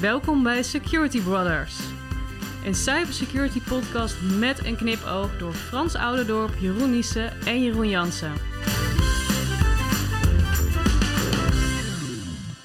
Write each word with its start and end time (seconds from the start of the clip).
Welkom 0.00 0.42
bij 0.42 0.62
Security 0.62 1.20
Brothers. 1.22 1.76
Een 2.64 2.74
cybersecurity 2.74 3.60
podcast 3.60 4.16
met 4.38 4.64
een 4.66 4.76
knipoog 4.76 5.38
door 5.38 5.52
Frans 5.54 5.94
Ouderdorp, 5.94 6.54
Jeroen 6.60 6.90
Niesen 6.90 7.40
en 7.46 7.62
Jeroen 7.62 7.88
Jansen. 7.88 8.32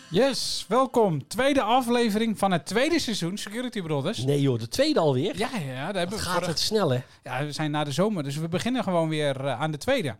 Yes, 0.09 0.65
welkom. 0.67 1.27
Tweede 1.27 1.61
aflevering 1.61 2.37
van 2.37 2.51
het 2.51 2.65
tweede 2.65 2.99
seizoen 2.99 3.37
Security 3.37 3.81
Brothers. 3.81 4.17
Nee 4.23 4.41
joh, 4.41 4.59
de 4.59 4.67
tweede 4.67 4.99
alweer. 4.99 5.37
Ja, 5.37 5.49
ja, 5.53 5.59
ja, 5.71 5.85
daar 5.85 5.93
hebben 6.01 6.17
we 6.17 6.23
gaat 6.23 6.33
vorig- 6.33 6.47
het 6.47 6.59
snel 6.59 6.89
hè? 6.91 6.99
Ja, 7.23 7.45
we 7.45 7.51
zijn 7.51 7.71
na 7.71 7.83
de 7.83 7.91
zomer, 7.91 8.23
dus 8.23 8.37
we 8.37 8.47
beginnen 8.47 8.83
gewoon 8.83 9.09
weer 9.09 9.45
eh, 9.45 9.61
aan 9.61 9.71
de 9.71 9.77
tweede. 9.77 10.15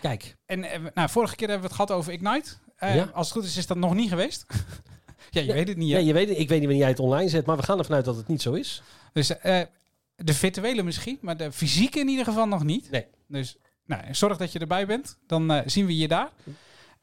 Kijk, 0.00 0.36
En 0.46 0.64
eh, 0.64 0.80
nou, 0.94 1.08
vorige 1.08 1.36
keer 1.36 1.48
hebben 1.48 1.68
we 1.68 1.74
het 1.74 1.82
gehad 1.86 2.00
over 2.00 2.12
Ignite. 2.12 2.50
Eh, 2.76 2.94
Ja. 2.94 3.10
Als 3.14 3.26
het 3.28 3.36
goed 3.36 3.46
is, 3.46 3.56
is 3.56 3.66
dat 3.66 3.76
nog 3.76 3.94
niet 3.94 4.08
geweest. 4.08 4.46
ja, 5.40 5.42
je 5.42 5.48
Ja, 5.48 5.54
weet 5.54 5.68
het 5.68 5.76
niet. 5.76 5.88
ja, 5.88 5.98
je 5.98 6.12
weet, 6.12 6.28
ik 6.28 6.36
weet 6.36 6.48
niet 6.48 6.60
wanneer 6.60 6.76
jij 6.76 6.88
het 6.88 6.98
online 7.00 7.28
zet, 7.28 7.46
maar 7.46 7.56
we 7.56 7.62
gaan 7.62 7.78
ervan 7.78 7.94
uit 7.94 8.04
dat 8.04 8.16
het 8.16 8.28
niet 8.28 8.42
zo 8.42 8.52
is. 8.52 8.82
Dus 9.12 9.38
eh, 9.38 9.60
de 10.16 10.34
virtuele 10.34 10.82
misschien, 10.82 11.18
maar 11.20 11.36
de 11.36 11.52
fysieke 11.52 11.98
in 11.98 12.08
ieder 12.08 12.24
geval 12.24 12.46
nog 12.46 12.64
niet. 12.64 12.90
Nee. 12.90 13.06
Dus 13.26 13.56
nou, 13.86 14.02
zorg 14.14 14.36
dat 14.36 14.52
je 14.52 14.58
erbij 14.58 14.86
bent. 14.86 15.18
Dan 15.26 15.50
eh, 15.50 15.60
zien 15.66 15.86
we 15.86 15.96
je 15.96 16.08
daar. 16.08 16.30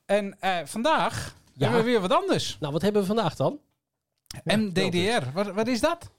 En 0.05 0.35
eh, 0.39 0.57
vandaag 0.65 1.35
Ja. 1.53 1.63
hebben 1.65 1.83
we 1.85 1.91
weer 1.91 2.01
wat 2.01 2.11
anders. 2.13 2.57
Nou, 2.59 2.73
wat 2.73 2.81
hebben 2.81 3.01
we 3.01 3.07
vandaag 3.07 3.35
dan? 3.35 3.59
MDDR. 4.43 5.23
Wat, 5.33 5.53
wat 5.53 5.67
is 5.67 5.79
dat? 5.79 6.09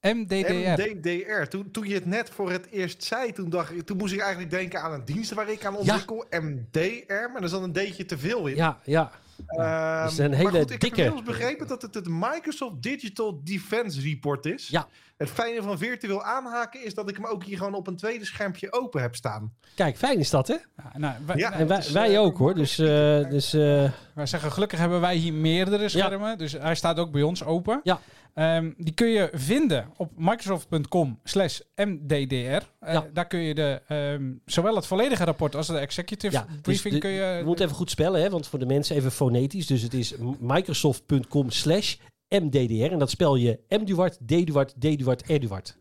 MDDR. 0.00 0.52
MDDR. 0.52 1.48
Toen, 1.48 1.70
toen 1.70 1.88
je 1.88 1.94
het 1.94 2.06
net 2.06 2.30
voor 2.30 2.50
het 2.52 2.66
eerst 2.70 3.04
zei, 3.04 3.32
toen, 3.32 3.50
dacht 3.50 3.72
ik, 3.72 3.86
toen 3.86 3.96
moest 3.96 4.12
ik 4.12 4.20
eigenlijk 4.20 4.50
denken 4.50 4.82
aan 4.82 4.92
een 4.92 5.04
dienst 5.04 5.32
waar 5.32 5.48
ik 5.50 5.64
aan 5.64 5.76
ontwikkel. 5.76 6.24
MDR, 6.30 7.30
maar 7.32 7.42
er 7.42 7.48
zat 7.48 7.62
een 7.62 7.72
D'tje 7.72 8.04
te 8.04 8.18
veel 8.18 8.46
in. 8.46 8.56
Ja, 8.56 8.80
ja. 8.84 9.10
Ehm, 9.46 10.02
dat 10.02 10.10
is 10.12 10.18
een 10.18 10.28
maar 10.30 10.38
hele 10.38 10.50
goed, 10.50 10.60
ik 10.60 10.68
heb 10.70 10.80
dikke. 10.80 10.96
inmiddels 11.04 11.22
begrepen 11.38 11.66
dat 11.66 11.82
het 11.82 11.94
het 11.94 12.08
Microsoft 12.08 12.82
Digital 12.82 13.40
Defense 13.44 14.00
Report 14.00 14.46
is. 14.46 14.68
Ja. 14.68 14.86
Het 15.16 15.30
fijne 15.30 15.62
van 15.62 15.78
virtueel 15.78 16.22
aanhaken 16.22 16.84
is 16.84 16.94
dat 16.94 17.08
ik 17.08 17.16
hem 17.16 17.24
ook 17.26 17.44
hier 17.44 17.56
gewoon 17.56 17.74
op 17.74 17.86
een 17.86 17.96
tweede 17.96 18.24
schermpje 18.24 18.72
open 18.72 19.00
heb 19.02 19.14
staan. 19.14 19.52
Kijk, 19.74 19.96
fijn 19.96 20.18
is 20.18 20.30
dat 20.30 20.48
hè? 20.48 20.54
Ja, 20.54 20.98
nou, 20.98 21.14
wij, 21.26 21.36
Ja. 21.36 21.48
nou, 21.48 21.60
En 21.60 21.66
wij, 21.68 21.76
het 21.76 21.86
is, 21.86 21.92
wij 21.92 22.14
eh, 22.14 22.20
ook 22.20 22.38
hoor. 22.38 22.54
Dus, 22.54 22.78
eh, 22.78 22.86
dus 23.30 23.52
eh, 23.52 23.90
wij 24.14 24.26
zeggen 24.26 24.52
gelukkig 24.52 24.78
hebben 24.78 25.00
wij 25.00 25.16
hier 25.16 25.32
meerdere 25.32 25.88
schermen. 25.88 26.38
Dus 26.38 26.52
hij 26.52 26.74
staat 26.74 26.98
ook 26.98 27.10
bij 27.12 27.22
ons 27.22 27.44
open. 27.44 27.80
Ja. 27.82 28.00
Ehm, 28.34 28.70
die 28.76 28.94
kun 28.94 29.08
je 29.08 29.28
vinden 29.32 29.86
op 29.96 30.12
microsoft.com 30.16 31.18
slash 31.24 31.60
mddr. 31.74 32.62
Ja. 32.80 33.06
Daar 33.12 33.26
kun 33.26 33.40
je 33.40 33.54
de, 33.54 33.82
ehm, 33.88 34.32
zowel 34.44 34.76
het 34.76 34.86
volledige 34.86 35.24
rapport 35.24 35.56
als 35.56 35.66
de 35.66 35.78
executive 35.78 36.34
ja, 36.34 36.46
dus 36.48 36.60
briefing 36.60 36.94
de- 36.94 37.00
kun 37.00 37.10
je... 37.10 37.36
we 37.38 37.44
moeten 37.46 37.64
even 37.64 37.76
goed 37.76 37.90
spellen 37.90 38.20
hè, 38.22 38.30
want 38.30 38.46
voor 38.46 38.58
de 38.58 38.66
mensen 38.66 38.96
even 38.96 39.12
fonetisch. 39.30 39.66
Dus 39.66 39.82
het 39.82 39.94
is 39.94 40.14
microsoft.com 40.40 41.50
slash 41.50 41.96
mddr 42.28 42.92
en 42.92 42.98
dat 42.98 43.10
spel 43.10 43.36
je 43.36 43.58
mduart, 43.68 44.18
dduart, 44.20 44.74
dduart, 44.80 45.22
erduart. 45.22 45.78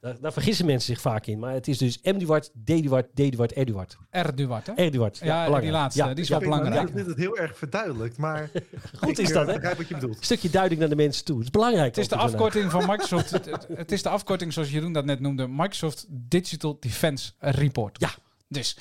Daar, 0.00 0.20
daar 0.20 0.32
vergissen 0.32 0.66
mensen 0.66 0.94
zich 0.94 1.00
vaak 1.02 1.26
in, 1.26 1.38
maar 1.38 1.52
het 1.52 1.68
is 1.68 1.78
dus 1.78 1.98
mduart, 2.02 2.50
dduart, 2.64 3.06
dduart, 3.14 3.52
erduart. 3.52 3.96
Erduard, 4.10 4.66
hè? 4.66 4.72
Erduart. 4.72 5.18
Ja, 5.22 5.60
die 5.60 5.70
laatste, 5.70 6.12
die 6.14 6.22
is 6.24 6.28
wel 6.28 6.40
Ik 6.40 6.46
nou 6.48 6.58
belangrijk. 6.60 6.88
of 6.88 6.94
dit 6.94 7.06
het 7.06 7.16
heel 7.16 7.36
erg 7.38 7.58
verduidelijkt, 7.58 8.16
maar 8.16 8.50
Goed 8.98 9.08
ik 9.08 9.18
is 9.18 9.28
eh, 9.28 9.34
dat 9.34 9.46
hè? 9.46 9.52
begrijp 9.52 9.76
wat 9.76 9.88
je 9.88 9.94
bedoelt. 9.94 10.16
Een 10.16 10.22
stukje 10.24 10.50
duiding 10.50 10.80
naar 10.80 10.88
de 10.88 10.96
mensen 10.96 11.24
toe. 11.24 11.36
Het 11.36 11.44
is 11.44 11.50
belangrijk. 11.50 11.86
Het 11.94 11.98
is 11.98 12.08
de 12.08 12.16
afkorting 12.16 12.70
van 12.70 12.86
Microsoft. 12.86 13.30
het, 13.30 13.44
het- 13.44 13.66
het 13.74 13.92
is 13.92 14.02
de 14.02 14.08
afkorting 14.08 14.52
zoals 14.52 14.70
Jeroen 14.70 14.92
dat 14.92 15.04
net 15.04 15.20
noemde. 15.20 15.46
Microsoft 15.48 16.06
Digital 16.08 16.76
Defense 16.80 17.32
Report. 17.38 18.00
Ja. 18.00 18.10
Dus 18.48 18.76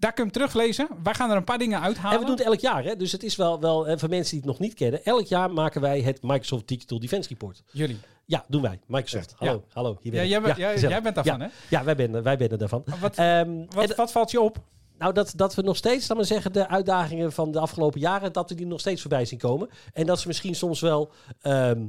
daar 0.00 0.12
kun 0.12 0.24
je 0.24 0.30
hem 0.30 0.40
teruglezen. 0.40 0.88
Wij 1.02 1.14
gaan 1.14 1.30
er 1.30 1.36
een 1.36 1.44
paar 1.44 1.58
dingen 1.58 1.80
uithalen. 1.80 2.12
En 2.12 2.18
we 2.18 2.24
doen 2.26 2.36
het 2.36 2.44
elk 2.46 2.60
jaar, 2.60 2.84
hè? 2.84 2.96
dus 2.96 3.12
het 3.12 3.22
is 3.22 3.36
wel, 3.36 3.60
wel 3.60 3.86
eh, 3.86 3.98
voor 3.98 4.08
mensen 4.08 4.30
die 4.30 4.40
het 4.40 4.48
nog 4.48 4.58
niet 4.58 4.74
kennen. 4.74 5.04
Elk 5.04 5.26
jaar 5.26 5.50
maken 5.52 5.80
wij 5.80 6.00
het 6.00 6.22
Microsoft 6.22 6.68
Digital 6.68 7.00
Defense 7.00 7.28
Report. 7.28 7.62
Jullie. 7.72 7.98
Ja, 8.24 8.44
doen 8.48 8.62
wij. 8.62 8.80
Microsoft. 8.86 9.34
Ja. 9.38 9.46
Hallo, 9.46 9.64
hallo. 9.72 9.98
Hier 10.02 10.12
ben 10.12 10.20
Ja, 10.22 10.26
jij, 10.28 10.40
bent- 10.40 10.56
jij 10.56 11.00
daarvan, 11.00 11.24
ja. 11.24 11.38
hè? 11.38 11.46
Ja, 11.68 11.84
wij 11.84 11.96
ben, 11.96 12.22
wij 12.22 12.36
ben 12.36 12.48
er 12.50 12.58
daarvan. 12.58 12.84
Wat, 13.00 13.16
Ehm, 13.16 13.56
wat, 13.68 13.90
en, 13.90 13.96
wat 13.96 14.12
valt 14.12 14.30
je 14.30 14.40
op? 14.40 14.58
nou, 14.98 15.12
dat, 15.12 15.32
dat 15.36 15.54
we 15.54 15.62
nog 15.62 15.76
steeds, 15.76 16.08
laat 16.08 16.16
maar 16.16 16.26
zeggen, 16.26 16.52
de 16.52 16.68
uitdagingen 16.68 17.32
van 17.32 17.50
de 17.50 17.58
afgelopen 17.60 18.00
jaren, 18.00 18.32
dat 18.32 18.48
we 18.50 18.54
die 18.56 18.66
nog 18.66 18.80
steeds 18.80 19.00
voorbij 19.00 19.24
zien 19.24 19.38
komen. 19.38 19.68
En 19.92 20.06
dat 20.06 20.20
ze 20.20 20.26
misschien 20.26 20.54
soms 20.54 20.80
wel 20.80 21.10
ehm, 21.40 21.86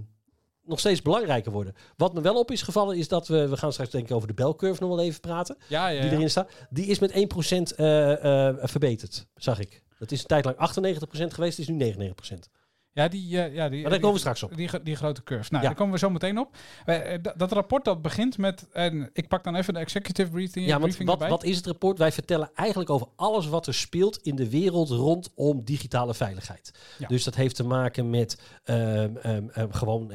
nog 0.71 0.79
steeds 0.79 1.01
belangrijker 1.01 1.51
worden. 1.51 1.75
Wat 1.97 2.13
me 2.13 2.21
wel 2.21 2.39
op 2.39 2.51
is 2.51 2.61
gevallen, 2.61 2.97
is 2.97 3.07
dat 3.07 3.27
we, 3.27 3.47
we 3.47 3.57
gaan 3.57 3.71
straks 3.71 3.89
denk 3.89 4.09
ik 4.09 4.15
over 4.15 4.27
de 4.27 4.33
belcurve 4.33 4.81
nog 4.81 4.89
wel 4.95 5.05
even 5.05 5.21
praten. 5.21 5.57
Ja, 5.67 5.87
ja, 5.87 6.01
die 6.01 6.11
erin 6.11 6.29
staat. 6.29 6.49
Die 6.69 6.85
is 6.85 6.99
met 6.99 7.11
1% 7.11 7.15
eh, 7.15 8.47
eh, 8.47 8.55
verbeterd, 8.61 9.27
zag 9.35 9.59
ik. 9.59 9.83
Dat 9.99 10.11
is 10.11 10.19
een 10.19 10.27
tijd 10.27 10.45
lang 10.45 10.55
98% 10.55 11.33
geweest, 11.33 11.59
is 11.59 11.67
nu 11.67 11.93
99%. 11.93 12.49
Ja, 12.93 13.07
die, 13.07 13.41
eh, 13.41 13.53
ja, 13.53 13.69
die, 13.69 13.81
Maar 13.81 13.89
daar 13.89 13.99
komen 13.99 14.13
we 14.13 14.19
straks 14.19 14.43
op. 14.43 14.55
Die, 14.55 14.69
die 14.83 14.95
grote 14.95 15.23
curve. 15.23 15.47
Nou, 15.51 15.63
Ja. 15.63 15.69
daar 15.69 15.77
komen 15.77 15.93
we 15.93 15.99
zo 15.99 16.09
meteen 16.09 16.39
op. 16.39 16.55
Eh, 16.85 17.13
eh, 17.13 17.23
dat- 17.37 17.51
rapport 17.51 17.85
dat 17.85 18.01
begint 18.01 18.37
met... 18.37 18.67
En 18.71 19.09
ik 19.13 19.27
pak 19.27 19.43
dan 19.43 19.55
even 19.55 19.73
de 19.73 19.79
executive 19.79 20.31
briefing, 20.31 20.65
Ja, 20.67 20.79
want 20.79 20.97
wat, 20.97 21.27
wat 21.27 21.43
is 21.43 21.55
het 21.55 21.65
rapport? 21.65 21.97
Wij 21.97 22.11
vertellen 22.11 22.49
eigenlijk 22.53 22.89
over 22.89 23.07
alles 23.15 23.47
wat 23.47 23.67
er 23.67 23.73
speelt 23.73 24.17
in 24.17 24.35
de 24.35 24.49
wereld 24.49 24.89
rondom 24.89 25.63
digitale 25.63 26.13
veiligheid. 26.13 26.71
Ja. 26.97 27.07
Dus 27.07 27.23
dat 27.23 27.35
heeft 27.35 27.55
te 27.55 27.63
maken 27.63 28.09
met 28.09 28.41
ehm, 28.63 29.15
ehm, 29.17 29.47
ehm, 29.49 29.71
gewoon 29.71 30.11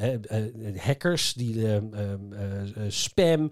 hackers, 0.77 1.33
die 1.33 1.65
spam, 2.87 3.51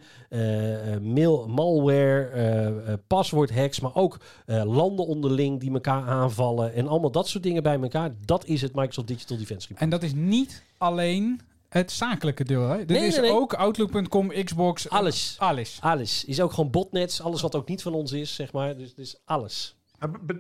mail, 1.02 1.47
malware, 1.47 3.00
paswoordhacks, 3.08 3.80
maar 3.80 3.96
ook 3.96 4.18
landen 4.46 5.06
onderling 5.06 5.59
die 5.59 5.72
elkaar 5.74 6.03
aanvallen 6.08 6.74
en 6.74 6.88
allemaal 6.88 7.12
dat 7.12 7.28
soort 7.28 7.44
dingen 7.44 7.64
bij 7.64 7.80
elkaar. 7.81 8.12
Dat 8.25 8.46
is 8.46 8.62
het 8.62 8.75
Microsoft 8.75 9.08
Digital 9.16 9.38
Defense 9.38 9.62
Report. 9.68 9.84
En 9.84 9.90
dat 9.90 10.03
is 10.03 10.14
niet 10.14 10.64
alleen 10.78 11.42
het 11.70 11.92
zakelijke 11.92 12.44
deel. 12.44 12.70
Hè? 12.70 12.78
Dit 12.78 12.88
Nee, 12.98 13.08
is 13.08 13.14
nee, 13.16 13.22
nee. 13.22 13.31
ook 13.40 13.53
Outlook.com, 13.53 14.44
Xbox. 14.44 14.88
eh, 14.88 14.92
Alles. 14.98 15.36
Alles. 15.40 15.78
Alles 15.81 16.26
is 16.26 16.42
ook 16.42 16.53
gewoon 16.53 16.72
botnets, 16.72 17.22
alles 17.22 17.42
wat 17.42 17.56
ook 17.56 17.68
niet 17.68 17.81
van 17.81 17.94
ons 17.94 18.12
is, 18.12 18.36
zeg 18.36 18.52
maar. 18.52 18.78
Dus, 18.78 18.94
dus 18.94 19.16
alles. 19.26 19.76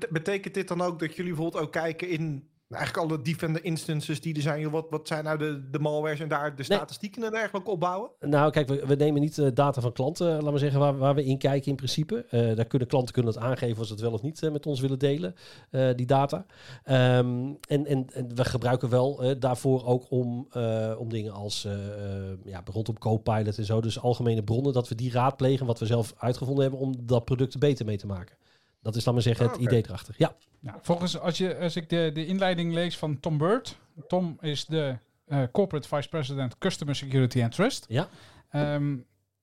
Betekent 0.09 0.53
dit 0.53 0.67
dan 0.67 0.81
ook 0.81 0.99
dat 0.99 1.15
jullie 1.15 1.33
bijvoorbeeld 1.33 1.63
ook 1.63 1.71
kijken 1.71 2.09
in 2.09 2.47
eigenlijk 2.69 3.11
alle 3.11 3.21
Defender 3.21 3.63
instances 3.63 4.21
die 4.21 4.35
er 4.35 4.41
zijn? 4.41 4.69
Wat, 4.69 4.85
wat 4.89 5.07
zijn 5.07 5.23
nou 5.23 5.37
de, 5.37 5.69
de 5.69 5.79
malwares 5.79 6.19
en 6.19 6.27
daar 6.27 6.55
de 6.55 6.63
Nee. 6.67 6.77
statistieken 6.77 7.23
en 7.23 7.31
dergelijke 7.31 7.69
opbouwen? 7.71 8.09
Nou, 8.19 8.51
kijk, 8.51 8.67
we, 8.67 8.83
we 8.85 8.95
nemen 8.95 9.21
niet 9.21 9.37
eh, 9.37 9.47
data 9.53 9.81
van 9.81 9.91
klanten, 9.91 10.27
laten 10.33 10.51
we 10.53 10.57
zeggen, 10.57 10.79
waar, 10.79 10.97
waar 10.97 11.15
we 11.15 11.25
in 11.25 11.37
kijken 11.37 11.69
in 11.69 11.75
principe. 11.75 12.25
Eh, 12.29 12.55
daar 12.55 12.65
kunnen 12.65 12.87
klanten 12.87 13.13
kunnen 13.13 13.33
het 13.33 13.41
aangeven 13.41 13.77
als 13.77 13.87
ze 13.87 13.93
het 13.93 14.01
wel 14.01 14.11
of 14.13 14.21
niet 14.21 14.43
eh, 14.43 14.51
met 14.51 14.65
ons 14.65 14.79
willen 14.79 14.99
delen, 14.99 15.35
eh, 15.69 15.89
die 15.95 16.05
data. 16.05 16.45
Ehm, 16.83 17.53
en, 17.67 17.85
en, 17.85 18.07
en 18.13 18.35
we 18.35 18.45
gebruiken 18.45 18.89
wel 18.89 19.23
eh, 19.23 19.35
daarvoor 19.39 19.85
ook 19.85 20.05
om, 20.09 20.47
eh, 20.51 20.95
om 20.97 21.09
dingen 21.09 21.33
als, 21.33 21.65
eh, 21.65 21.73
eh, 21.73 22.37
ja, 22.45 22.61
rondom 22.71 22.97
Copilot 22.97 23.57
en 23.57 23.65
zo, 23.65 23.81
dus 23.81 23.99
algemene 24.01 24.43
bronnen, 24.43 24.73
dat 24.73 24.87
we 24.89 24.95
die 24.95 25.11
raadplegen, 25.11 25.65
wat 25.65 25.79
we 25.79 25.85
zelf 25.85 26.13
uitgevonden 26.17 26.63
hebben, 26.63 26.79
om 26.81 26.93
dat 27.03 27.25
product 27.25 27.53
er 27.53 27.59
beter 27.59 27.85
mee 27.85 27.97
te 27.97 28.07
maken. 28.07 28.35
Dat 28.85 28.95
is, 28.95 29.05
laat 29.05 29.13
maar 29.13 29.23
zeggen, 29.23 29.45
het 29.45 29.55
Ah, 29.55 29.61
idee 29.61 29.83
erachter. 29.87 30.15
Ja, 30.17 30.35
Nou, 30.59 30.77
volgens, 30.81 31.19
als, 31.19 31.37
je, 31.37 31.57
als 31.57 31.75
ik 31.75 31.89
de, 31.89 32.11
de 32.13 32.25
inleiding 32.25 32.73
lees 32.73 32.97
van 32.97 33.19
Tom 33.19 33.37
Bird. 33.37 33.77
Tom 34.07 34.37
is 34.41 34.65
de 34.65 34.97
eh, 35.27 35.43
Corporate 35.51 35.87
Vice 35.87 36.09
President 36.09 36.57
Customer 36.57 36.95
Security 36.95 37.43
and 37.43 37.51
Trust. 37.51 37.85
ja, 37.87 38.07
Ehm, 38.49 38.97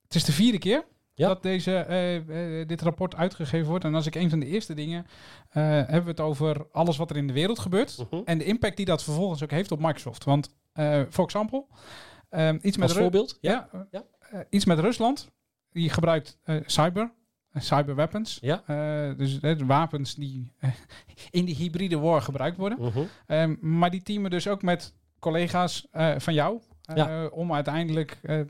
het 0.04 0.14
is 0.14 0.24
de 0.24 0.32
vierde 0.32 0.58
keer 0.58 0.84
Ja. 1.14 1.28
dat 1.28 1.42
deze, 1.42 1.76
eh, 1.76 2.60
eh, 2.60 2.68
dit 2.68 2.82
rapport 2.82 3.14
uitgegeven 3.14 3.68
wordt. 3.68 3.84
En 3.84 3.94
als 3.94 4.06
ik 4.06 4.14
een 4.14 4.30
van 4.30 4.38
de 4.38 4.46
eerste 4.46 4.74
dingen... 4.74 5.06
eh, 5.48 5.62
hebben 5.62 6.02
we 6.04 6.10
het 6.10 6.20
over 6.20 6.66
alles 6.72 6.96
wat 6.96 7.10
er 7.10 7.16
in 7.16 7.26
de 7.26 7.32
wereld 7.32 7.58
gebeurt. 7.58 7.98
Mhm. 8.10 8.22
En 8.24 8.38
de 8.38 8.44
impact 8.44 8.76
die 8.76 8.86
dat 8.86 9.02
vervolgens 9.02 9.42
ook 9.42 9.50
heeft 9.50 9.72
op 9.72 9.80
Microsoft. 9.80 10.24
Want, 10.24 10.54
eh 10.72 11.02
voor 11.08 11.24
example, 11.24 11.64
ehm, 12.30 12.58
iets 12.62 12.76
met... 12.76 12.88
als 12.88 12.98
voorbeeld. 12.98 13.38
Ja, 13.40 13.68
Ja, 13.72 13.86
Ja. 14.30 14.44
iets 14.50 14.64
met 14.64 14.78
Rusland. 14.78 15.30
Die 15.72 15.90
gebruikt 15.90 16.38
eh, 16.42 16.56
cyber, 16.66 17.12
cyberweapons. 17.54 18.38
Ja. 18.40 18.62
Eh, 18.66 19.16
dus 19.18 19.40
eh, 19.40 19.58
de 19.58 19.66
wapens 19.66 20.14
die 20.14 20.52
eh, 20.58 20.70
in 21.30 21.44
die 21.44 21.54
hybride 21.56 21.98
war 21.98 22.22
gebruikt 22.22 22.56
worden. 22.56 22.78
Mhm. 22.80 23.00
Ehm, 23.26 23.54
maar 23.60 23.90
die 23.90 24.02
teamen 24.02 24.30
dus 24.30 24.48
ook 24.48 24.62
met 24.62 24.94
collega's 25.18 25.86
eh, 25.90 26.14
van 26.18 26.34
jou. 26.34 26.60
eh, 26.84 26.96
Ja. 26.96 27.26
Om 27.26 27.52
uiteindelijk 27.54 28.18
eh, 28.22 28.40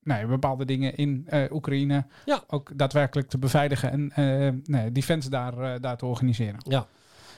nee, 0.00 0.26
bepaalde 0.26 0.64
dingen 0.64 0.94
in 0.94 1.24
eh, 1.26 1.52
Oekraïne 1.52 2.06
Ja. 2.24 2.44
ook 2.46 2.70
daadwerkelijk 2.78 3.28
te 3.28 3.38
beveiligen. 3.38 3.90
En 3.90 4.10
eh 4.12 4.52
nee, 4.64 4.92
defense 4.92 5.30
daar, 5.30 5.58
eh, 5.58 5.80
daar 5.80 5.96
te 5.96 6.06
organiseren. 6.06 6.60
ja. 6.68 6.86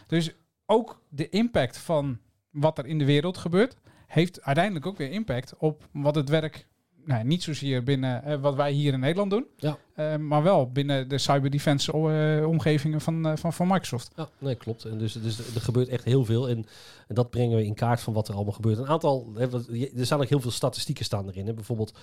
Dus 0.06 0.34
ook 0.66 1.02
de 1.08 1.28
impact 1.28 1.78
van 1.78 2.18
wat 2.50 2.78
er 2.78 2.86
in 2.86 2.98
de 2.98 3.04
wereld 3.04 3.38
gebeurt, 3.38 3.76
heeft 4.06 4.42
uiteindelijk 4.42 4.86
ook 4.86 4.96
weer 4.96 5.10
impact 5.10 5.56
op 5.56 5.88
wat 5.92 6.14
het 6.14 6.28
werk, 6.28 6.66
nou, 7.06 7.24
niet 7.24 7.42
zozeer 7.42 7.82
binnen 7.82 8.22
eh, 8.24 8.40
wat 8.40 8.54
wij 8.54 8.72
hier 8.72 8.92
in 8.92 9.00
Nederland 9.00 9.30
doen, 9.30 9.46
Ja. 9.56 9.78
eh, 9.94 10.16
maar 10.16 10.42
wel 10.42 10.70
binnen 10.70 11.08
de 11.08 11.18
cyberdefense 11.18 11.92
eh, 11.92 12.48
omgevingen 12.48 13.00
van, 13.00 13.38
van, 13.38 13.52
van 13.52 13.66
Microsoft. 13.66 14.10
Ja, 14.16 14.28
nee, 14.38 14.54
klopt. 14.54 14.84
En 14.84 14.98
dus, 14.98 15.12
dus 15.12 15.54
er 15.54 15.60
gebeurt 15.60 15.88
echt 15.88 16.04
heel 16.04 16.24
veel. 16.24 16.48
En, 16.48 16.66
en 17.08 17.14
dat 17.14 17.30
brengen 17.30 17.56
we 17.56 17.64
in 17.64 17.74
kaart 17.74 18.00
van 18.00 18.12
wat 18.12 18.28
er 18.28 18.34
allemaal 18.34 18.52
gebeurt. 18.52 18.78
Een 18.78 18.86
aantal, 18.86 19.32
hè, 19.34 19.48
wat- 19.48 19.68
er 19.96 20.06
staan 20.06 20.20
ook 20.20 20.28
heel 20.28 20.40
veel 20.40 20.50
statistieken 20.50 21.04
staan 21.04 21.28
erin. 21.28 21.46
Hè. 21.46 21.52
Bijvoorbeeld, 21.54 21.98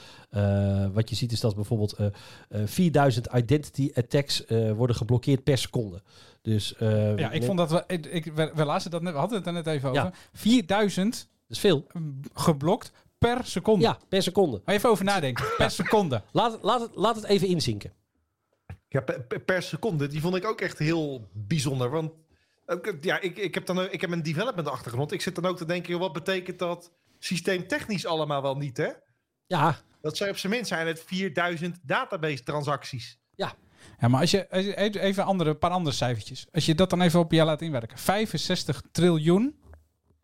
wat 0.93 1.09
je 1.09 1.15
ziet 1.15 1.31
is 1.31 1.39
dat 1.39 1.55
bijvoorbeeld 1.55 1.93
eh, 1.93 2.05
eh, 2.49 2.61
4000 2.65 3.27
identity 3.35 3.91
attacks 3.93 4.43
worden 4.75 4.95
geblokkeerd 4.95 5.43
per 5.43 5.57
seconde. 5.57 6.01
Dus, 6.41 6.73
Ja, 6.79 7.31
ik 7.31 7.43
vond 7.43 7.57
dat 7.57 7.71
we, 7.71 7.83
ik, 7.87 8.31
we, 8.35 8.51
we 8.55 8.65
lazen 8.65 8.91
dat 8.91 9.01
net, 9.01 9.13
we 9.13 9.19
hadden 9.19 9.37
het 9.37 9.47
er 9.47 9.53
net 9.53 9.67
even 9.67 9.93
Ja. 9.93 10.01
over. 10.01 10.13
4000 10.33 11.11
dus 11.47 11.57
is 11.57 11.59
veel. 11.59 11.85
geblokt 12.33 12.91
per 13.23 13.45
seconde. 13.45 13.85
Ja, 13.85 13.97
per 14.09 14.23
seconde. 14.23 14.61
Maar 14.65 14.75
even 14.75 14.89
over 14.89 15.05
nadenken. 15.05 15.45
Per 15.57 15.71
seconde. 15.71 16.23
Laat, 16.31 16.59
laat, 16.61 16.81
het, 16.81 16.95
laat 16.95 17.15
het 17.15 17.25
even 17.25 17.47
inzinken. 17.47 17.93
Ja, 18.87 19.01
per, 19.01 19.41
per- 19.45 19.63
seconde. 19.63 20.07
Die 20.07 20.21
vond 20.21 20.35
ik 20.35 20.45
ook 20.45 20.61
echt 20.61 20.79
heel 20.79 21.27
bijzonder. 21.33 21.89
Want 21.89 22.11
ook, 22.65 22.93
ja, 23.01 23.19
ik, 23.19 23.37
ik, 23.37 23.53
heb 23.53 23.65
dan, 23.65 23.91
ik 23.91 24.01
heb 24.01 24.11
een 24.11 24.23
development 24.23 24.67
achtergrond. 24.67 25.11
Ik 25.11 25.21
zit 25.21 25.35
dan 25.35 25.45
ook 25.45 25.57
te 25.57 25.65
denken, 25.65 25.91
joh, 25.91 25.99
wat 25.99 26.13
betekent 26.13 26.59
dat 26.59 26.91
systeemtechnisch 27.19 28.05
allemaal 28.05 28.41
wel 28.41 28.55
niet, 28.55 28.77
hè? 28.77 28.89
Ja, 29.47 29.77
Dat 30.01 30.17
zijn 30.17 30.29
op 30.29 30.37
zijn 30.37 30.53
minst 30.53 30.67
zijn 30.67 30.87
het 30.87 31.03
4000 31.05 31.79
database 31.83 32.43
transacties. 32.43 33.19
Ja, 33.35 34.07
maar 34.07 34.19
als 34.21 34.31
je 34.31 34.49
als 34.49 34.65
je- 34.65 34.77
even 34.77 35.01
even 35.01 35.25
andere, 35.25 35.49
een 35.49 35.57
paar 35.57 35.71
andere 35.71 35.95
cijfertjes. 35.95 36.47
Als 36.51 36.65
je 36.65 36.75
dat 36.75 36.89
dan 36.89 37.01
even 37.01 37.19
op 37.19 37.31
je 37.31 37.43
laat 37.43 37.61
inwerken. 37.61 37.97
65 37.97 38.81
triljoen. 38.91 39.59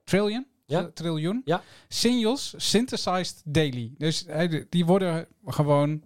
Trillion? 0.04 0.48
Ja. 0.70 0.82
Tri- 0.84 0.94
Triljoen. 0.94 1.42
Ja. 1.46 1.64
Signals 1.88 2.54
synthesized 2.58 3.42
daily. 3.46 3.94
Dus 3.98 4.26
die 4.70 4.86
worden 4.86 5.28
gewoon 5.46 6.04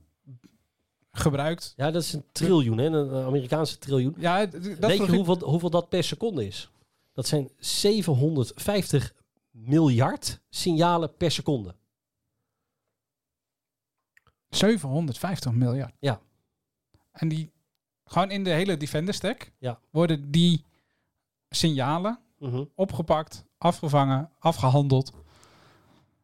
gebruikt. 1.11 1.73
ja, 1.75 1.91
dat 1.91 2.01
is 2.01 2.13
een 2.13 2.25
triljoen, 2.31 2.77
hè? 2.77 2.85
een 2.85 3.25
Amerikaanse 3.25 3.77
triljoen. 3.77 4.15
Ja, 4.17 4.45
dat 4.45 4.61
Weet 4.61 4.97
je 5.05 5.15
hoeveel, 5.15 5.39
hoeveel 5.39 5.69
dat 5.69 5.89
per 5.89 6.03
seconde 6.03 6.45
is? 6.47 6.69
Dat 7.13 7.27
zijn 7.27 7.49
750 7.57 9.13
miljard 9.51 10.39
signalen 10.49 11.17
per 11.17 11.31
seconde. 11.31 11.75
750 14.49 15.51
miljard. 15.51 15.93
Ja. 15.99 16.21
En 17.11 17.27
die, 17.27 17.51
gewoon 18.05 18.31
in 18.31 18.43
de 18.43 18.49
hele 18.49 18.77
Defender 18.77 19.13
stack, 19.13 19.51
Ja. 19.57 19.79
worden 19.89 20.31
die 20.31 20.63
signalen 21.49 22.19
Mhm. 22.43 22.63
opgepakt, 22.75 23.45
afgevangen, 23.57 24.29
afgehandeld. 24.39 25.13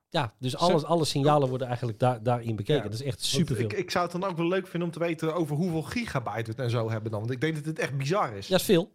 Ja, 0.10 0.34
dus 0.40 0.58
alles, 0.58 0.84
alle 0.84 1.06
signalen 1.06 1.50
worden 1.50 1.68
eigenlijk 1.68 2.00
daar, 2.00 2.24
daarin 2.24 2.56
bekeken. 2.56 2.76
Ja, 2.84 2.90
dat 2.90 2.94
is 3.00 3.04
echt 3.04 3.24
superveel. 3.24 3.66
Ik, 3.66 3.74
ik 3.74 3.92
zou 3.92 4.04
het 4.12 4.22
dan 4.22 4.30
ook 4.30 4.38
wel 4.38 4.48
leuk 4.48 4.68
vinden 4.68 4.88
om 4.88 4.94
te 4.94 5.00
weten 5.00 5.36
over 5.36 5.56
hoeveel 5.56 5.82
gigabyte 5.82 6.50
het 6.50 6.60
en 6.60 6.70
zo 6.70 6.90
hebben 6.90 7.12
dan. 7.12 7.20
Want 7.20 7.32
ik 7.32 7.42
denk 7.42 7.56
dat 7.56 7.66
het 7.66 7.80
echt 7.80 7.98
bizar 7.98 8.34
is. 8.36 8.48
Ja, 8.48 8.56
is 8.56 8.64
veel. 8.64 8.92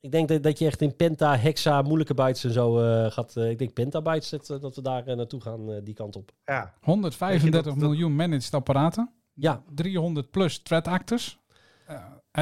Ik 0.00 0.10
denk 0.12 0.28
dat, 0.28 0.42
dat 0.42 0.58
je 0.58 0.66
echt 0.66 0.80
in 0.80 0.96
penta, 0.96 1.36
hexa, 1.36 1.82
moeilijke 1.82 2.14
bytes 2.14 2.44
en 2.44 2.52
zo 2.52 2.78
eh, 2.80 3.10
gaat. 3.10 3.36
eh, 3.36 3.50
ik 3.50 3.58
denk 3.58 3.72
pentabytes 3.72 4.28
dat, 4.30 4.50
eh, 4.50 4.60
dat 4.60 4.76
we 4.76 4.82
daar 4.82 5.16
naartoe 5.16 5.40
gaan, 5.40 5.80
die 5.84 5.94
kant 5.94 6.16
op. 6.16 6.32
Ja. 6.44 6.74
135 6.80 7.42
Weet 7.42 7.64
je 7.64 7.70
dat- 7.70 7.76
miljoen 7.88 8.16
managed 8.16 8.54
apparaten. 8.54 9.10
Ja, 9.34 9.62
300 9.74 10.30
plus 10.30 10.58
threat 10.58 10.88
actors. 10.88 11.38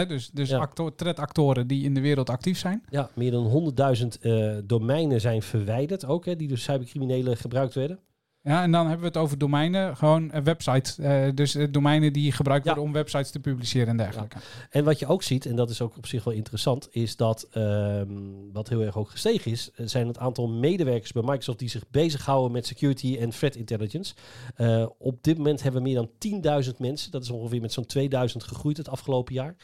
Dus 0.09 0.31
dus 0.31 0.49
Ja. 0.49 0.59
acto- 0.59 0.95
threat 0.95 1.19
actoren 1.19 1.67
die 1.67 1.85
in 1.85 1.95
de 1.95 2.01
wereld 2.01 2.31
actief 2.31 2.59
zijn. 2.59 2.83
ja 2.91 3.11
meer 3.15 3.31
dan 3.31 3.47
100.000 3.47 4.19
eh, 4.21 4.57
domeinen 4.65 5.21
zijn 5.21 5.43
verwijderd 5.43 6.05
ook, 6.05 6.25
hè, 6.25 6.37
die 6.37 6.49
door 6.49 6.59
cybercriminelen 6.59 7.37
gebruikt 7.37 7.75
werden. 7.75 7.99
Ja, 8.47 8.63
en 8.63 8.71
dan 8.73 8.81
hebben 8.83 9.01
we 9.01 9.07
het 9.07 9.17
over 9.17 9.39
domeinen, 9.39 9.97
gewoon 9.97 10.29
een 10.33 10.45
website. 10.45 11.03
eh, 11.03 11.29
dus 11.35 11.55
eh, 11.55 11.67
domeinen 11.71 12.13
die 12.13 12.33
gebruikt 12.33 12.65
Ja. 12.65 12.71
worden 12.71 12.89
om 12.91 12.97
websites 12.97 13.31
te 13.31 13.41
publiceren 13.41 13.89
en 13.89 13.97
dergelijke. 13.97 14.37
En 14.71 14.85
wat 14.85 14.99
je 14.99 15.07
ook 15.07 15.23
ziet, 15.23 15.47
en 15.47 15.57
dat 15.57 15.71
is 15.71 15.81
ook 15.81 15.97
op 15.97 16.07
zich 16.07 16.25
wel 16.25 16.35
interessant, 16.35 16.89
is 16.91 17.17
dat 17.17 17.47
ehm, 17.51 18.09
wat 18.53 18.69
heel 18.69 18.81
erg 18.81 18.97
ook 18.99 19.11
gestegen 19.11 19.51
is, 19.51 19.71
eh, 19.75 19.87
zijn 19.87 20.07
het 20.07 20.19
aantal 20.19 20.49
medewerkers 20.49 21.13
bij 21.13 21.23
Microsoft 21.23 21.59
die 21.59 21.69
zich 21.69 21.85
bezighouden 21.91 22.53
met 22.53 22.67
security 22.67 23.17
en 23.21 23.31
threat 23.31 23.55
intelligence. 23.55 24.15
Eh, 24.55 24.87
op 24.99 25.23
dit 25.23 25.37
moment 25.37 25.63
hebben 25.63 25.83
we 25.83 25.89
meer 25.89 25.97
dan 25.97 26.11
10.000 26.19 26.79
mensen. 26.79 27.11
Dat 27.11 27.23
is 27.23 27.31
ongeveer 27.31 27.61
met 27.61 27.73
zo'n 27.73 27.87
2000 27.87 28.45
gegroeid 28.45 28.77
het 28.77 28.89
afgelopen 28.89 29.35
jaar. 29.35 29.55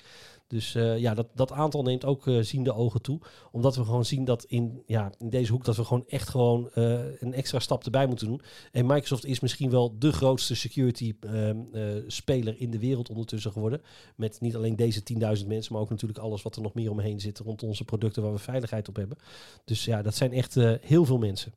Dus 0.50 0.74
eh, 0.74 0.98
ja, 0.98 1.14
dat, 1.14 1.26
dat 1.34 1.52
aantal 1.52 1.82
neemt 1.82 2.04
ook 2.04 2.26
eh 2.26 2.38
ziende 2.40 2.74
ogen 2.74 3.02
toe. 3.02 3.20
Omdat 3.50 3.76
we 3.76 3.84
gewoon 3.84 4.04
zien 4.04 4.24
dat 4.24 4.44
in, 4.44 4.82
ja, 4.86 5.12
in 5.18 5.30
deze 5.30 5.52
hoek 5.52 5.64
dat 5.64 5.76
we 5.76 5.84
gewoon 5.84 6.04
echt 6.08 6.28
gewoon 6.28 6.70
eh, 6.70 7.20
een 7.20 7.32
extra 7.32 7.58
stap 7.58 7.84
erbij 7.84 8.06
moeten 8.06 8.26
doen. 8.26 8.40
En 8.72 8.86
Microsoft 8.86 9.24
is 9.24 9.40
misschien 9.40 9.70
wel 9.70 9.98
de 9.98 10.12
grootste 10.12 10.54
security 10.54 11.14
ehm, 11.20 11.56
eh, 11.72 11.82
speler 12.06 12.60
in 12.60 12.70
de 12.70 12.78
wereld 12.78 13.10
ondertussen 13.10 13.52
geworden. 13.52 13.82
Met 14.16 14.40
niet 14.40 14.56
alleen 14.56 14.76
deze 14.76 15.02
10.000 15.02 15.46
mensen, 15.46 15.72
maar 15.72 15.82
ook 15.82 15.90
natuurlijk 15.90 16.18
alles 16.18 16.42
wat 16.42 16.56
er 16.56 16.62
nog 16.62 16.74
meer 16.74 16.90
omheen 16.90 17.20
zit 17.20 17.38
rond 17.38 17.62
onze 17.62 17.84
producten 17.84 18.22
waar 18.22 18.32
we 18.32 18.38
veiligheid 18.38 18.88
op 18.88 18.96
hebben. 18.96 19.18
Dus 19.64 19.84
ja, 19.84 20.02
dat 20.02 20.14
zijn 20.14 20.32
echt 20.32 20.54
heel 20.80 21.04
veel 21.04 21.18
mensen. 21.18 21.52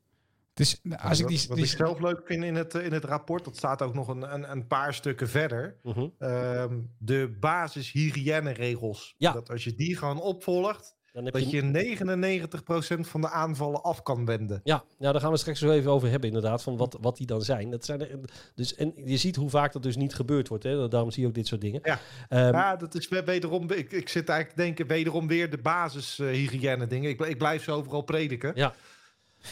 Is, 0.54 0.80
als 0.96 1.20
ik 1.20 1.26
die, 1.26 1.38
wat, 1.38 1.46
wat 1.46 1.56
die- 1.56 1.66
ik 1.66 1.70
zelf 1.72 2.00
leuk 2.00 2.20
vind 2.24 2.44
in 2.44 2.54
het, 2.54 2.74
eh, 2.74 2.84
in 2.84 2.92
het 2.92 3.04
rapport, 3.04 3.44
dat 3.44 3.56
staat 3.56 3.82
ook 3.82 3.94
nog 3.94 4.08
een, 4.08 4.34
een, 4.34 4.50
een 4.50 4.66
paar 4.66 4.94
stukken 4.94 5.28
verder. 5.28 5.76
Mhm. 5.82 6.06
Ehm, 6.18 6.78
de 6.98 7.36
basis 7.40 7.92
hygiëneregels. 7.92 9.14
Ja. 9.18 9.32
Dat 9.32 9.50
als 9.50 9.64
je 9.64 9.74
die 9.74 9.96
gewoon 9.96 10.20
opvolgt, 10.20 10.94
Dan 11.12 11.24
heb 11.24 11.32
dat 11.32 11.50
je, 11.50 11.56
je 11.56 11.62
99% 11.62 13.08
van 13.08 13.20
de 13.20 13.28
aanvallen 13.30 13.82
af 13.82 14.02
kan 14.02 14.24
wenden. 14.24 14.60
Ja, 14.64 14.84
nou, 14.98 15.12
daar 15.12 15.20
gaan 15.22 15.30
we 15.30 15.36
straks 15.36 15.58
zo 15.58 15.70
even 15.70 15.90
over 15.90 16.10
hebben, 16.10 16.28
inderdaad, 16.28 16.62
van 16.62 16.76
wat, 16.76 16.98
wat 17.00 17.16
die 17.16 17.26
dan 17.26 17.42
zijn. 17.42 17.70
Dat 17.70 17.84
zijn 17.84 18.00
er, 18.00 18.18
dus, 18.54 18.74
en 18.74 18.92
je 19.04 19.16
ziet 19.16 19.36
hoe 19.36 19.50
vaak 19.50 19.72
dat 19.72 19.82
dus 19.82 19.96
niet 19.96 20.14
gebeurd 20.14 20.48
wordt. 20.48 20.64
Hè? 20.64 20.88
Daarom 20.88 21.10
zie 21.10 21.22
je 21.22 21.28
ook 21.28 21.34
dit 21.34 21.46
soort 21.46 21.60
dingen. 21.60 21.80
Ja. 21.84 21.98
Ehm, 22.28 22.52
Ja, 22.52 22.76
dat 22.76 22.94
is 22.94 23.08
wederom. 23.08 23.70
Ik, 23.70 23.92
ik 23.92 24.08
zit 24.08 24.28
eigenlijk 24.28 24.58
te 24.58 24.64
denken, 24.64 24.86
wederom 24.86 25.26
weer 25.26 25.50
de 25.50 25.58
basis 25.58 26.18
eh, 26.18 26.26
hygiëne 26.26 26.86
dingen. 26.86 27.10
Ik, 27.10 27.20
ik 27.20 27.38
blijf 27.38 27.62
ze 27.64 27.70
overal 27.72 28.02
prediken. 28.02 28.52
Ja. 28.54 28.74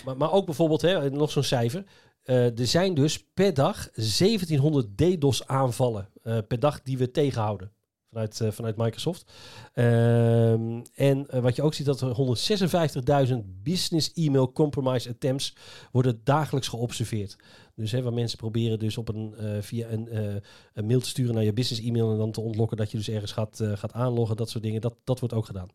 Maar, 0.04 0.16
maar 0.16 0.32
ook 0.32 0.46
bijvoorbeeld, 0.46 0.82
hè, 0.82 1.10
nog 1.10 1.30
zo'n 1.30 1.42
cijfer. 1.42 1.84
Eh, 2.22 2.58
er 2.58 2.66
zijn 2.66 2.94
dus 2.94 3.26
per 3.34 3.54
dag 3.54 3.90
1700 3.92 4.98
DDoS 4.98 5.46
aanvallen 5.46 6.08
eh, 6.22 6.38
per 6.48 6.58
dag 6.58 6.82
die 6.82 6.98
we 6.98 7.10
tegenhouden. 7.10 7.72
Vanuit, 8.10 8.40
eh, 8.40 8.50
vanuit 8.50 8.76
Microsoft. 8.76 9.32
Ehm, 9.72 10.80
en 10.94 11.40
wat 11.40 11.56
je 11.56 11.62
ook 11.62 11.74
ziet, 11.74 11.86
dat 11.86 12.00
er 12.00 12.10
156.000 12.10 13.62
business 13.62 14.10
email 14.14 14.52
compromise 14.52 15.08
attempts 15.08 15.56
worden 15.92 16.20
dagelijks 16.24 16.68
geobserveerd. 16.68 17.36
Dus 17.74 17.92
hè, 17.92 18.02
waar 18.02 18.12
mensen 18.12 18.38
proberen 18.38 18.78
dus 18.78 18.98
op 18.98 19.08
een, 19.08 19.34
via 19.62 19.88
een, 19.90 20.42
mail 20.86 21.00
te 21.00 21.08
sturen 21.08 21.34
naar 21.34 21.44
je 21.44 21.52
business 21.52 21.86
e-mail 21.86 22.12
en 22.12 22.18
dan 22.18 22.32
te 22.32 22.40
ontlokken 22.40 22.76
dat 22.76 22.90
je 22.90 22.96
dus 22.96 23.08
ergens 23.08 23.32
gaat, 23.32 23.60
gaat 23.74 23.92
aanloggen, 23.92 24.36
dat 24.36 24.50
soort 24.50 24.64
dingen. 24.64 24.80
Dat, 24.80 24.94
dat 25.04 25.20
wordt 25.20 25.34
ook 25.34 25.46
gedaan. 25.46 25.68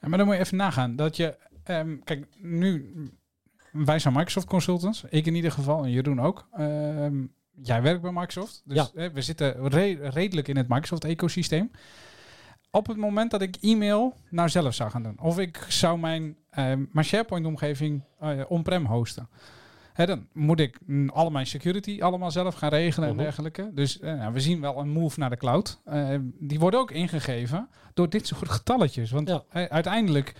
Ja, 0.00 0.08
maar 0.08 0.18
dan 0.18 0.26
moet 0.26 0.36
je 0.36 0.42
even 0.42 0.56
nagaan. 0.56 0.96
Dat 0.96 1.16
je, 1.16 1.36
ehm, 1.64 1.98
kijk, 2.04 2.26
nu, 2.38 2.94
wij 3.72 3.98
zijn 3.98 4.14
Microsoft 4.14 4.46
consultants. 4.46 5.04
Ik 5.10 5.26
in 5.26 5.34
ieder 5.34 5.52
geval, 5.52 5.84
en 5.84 5.90
Jeroen 5.90 6.20
ook. 6.20 6.48
Ehm, 6.52 7.24
jij 7.62 7.82
werkt 7.82 8.02
bij 8.02 8.12
Microsoft. 8.12 8.62
Dus 8.64 8.76
Ja. 8.76 8.88
hè, 9.00 9.10
we 9.12 9.22
zitten 9.22 9.68
re- 9.68 10.08
redelijk 10.08 10.48
in 10.48 10.56
het 10.56 10.68
Microsoft-ecosysteem. 10.68 11.70
Op 12.70 12.86
het 12.86 12.96
moment 12.96 13.30
dat 13.30 13.42
ik 13.42 13.56
e-mail 13.60 14.14
nou 14.30 14.48
zelf 14.48 14.74
zou 14.74 14.90
gaan 14.90 15.02
doen. 15.02 15.20
Of 15.20 15.38
ik 15.38 15.66
zou 15.68 15.98
mijn, 15.98 16.36
ehm, 16.50 16.84
mijn 16.92 17.06
SharePoint-omgeving 17.06 18.02
eh, 18.20 18.40
on-prem 18.48 18.86
hosten. 18.86 19.28
Hè, 19.92 20.06
dan 20.06 20.26
moet 20.32 20.60
ik 20.60 20.78
mm, 20.86 21.08
al 21.08 21.30
mijn 21.30 21.46
security 21.46 22.02
allemaal 22.02 22.30
zelf 22.30 22.54
gaan 22.54 22.68
regelen 22.70 23.08
Mhm. 23.08 23.18
en 23.18 23.24
dergelijke. 23.24 23.70
Dus 23.74 24.00
eh, 24.00 24.14
nou, 24.14 24.32
we 24.32 24.40
zien 24.40 24.60
wel 24.60 24.78
een 24.78 24.88
move 24.88 25.18
naar 25.18 25.30
de 25.30 25.36
cloud. 25.36 25.80
Eh, 25.84 26.08
die 26.38 26.58
worden 26.58 26.80
ook 26.80 26.90
ingegeven 26.90 27.68
door 27.94 28.08
dit 28.08 28.26
soort 28.26 28.48
getalletjes. 28.48 29.10
Want 29.10 29.28
Ja. 29.28 29.42
uiteindelijk, 29.68 30.34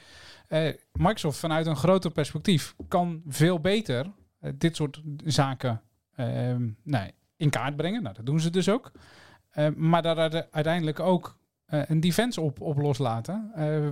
Microsoft 0.92 1.38
vanuit 1.38 1.66
een 1.66 1.76
groter 1.76 2.10
perspectief 2.10 2.74
kan 2.88 3.22
veel 3.26 3.60
beter 3.60 4.12
eh, 4.40 4.52
dit 4.56 4.76
soort 4.76 5.02
zaken 5.24 5.82
ehm, 6.16 6.68
nee, 6.82 7.10
in 7.36 7.50
kaart 7.50 7.76
brengen. 7.76 8.02
Nou, 8.02 8.14
dat 8.14 8.26
doen 8.26 8.40
ze 8.40 8.50
dus 8.50 8.68
ook. 8.68 8.92
Eh, 9.50 9.68
maar 9.76 10.02
daar 10.02 10.16
uite- 10.18 10.48
uiteindelijk 10.50 11.00
ook 11.00 11.38
eh, 11.64 11.82
een 11.86 12.00
defense 12.00 12.40
op, 12.40 12.60
op 12.60 12.76
loslaten. 12.78 13.50
eh, 13.54 13.88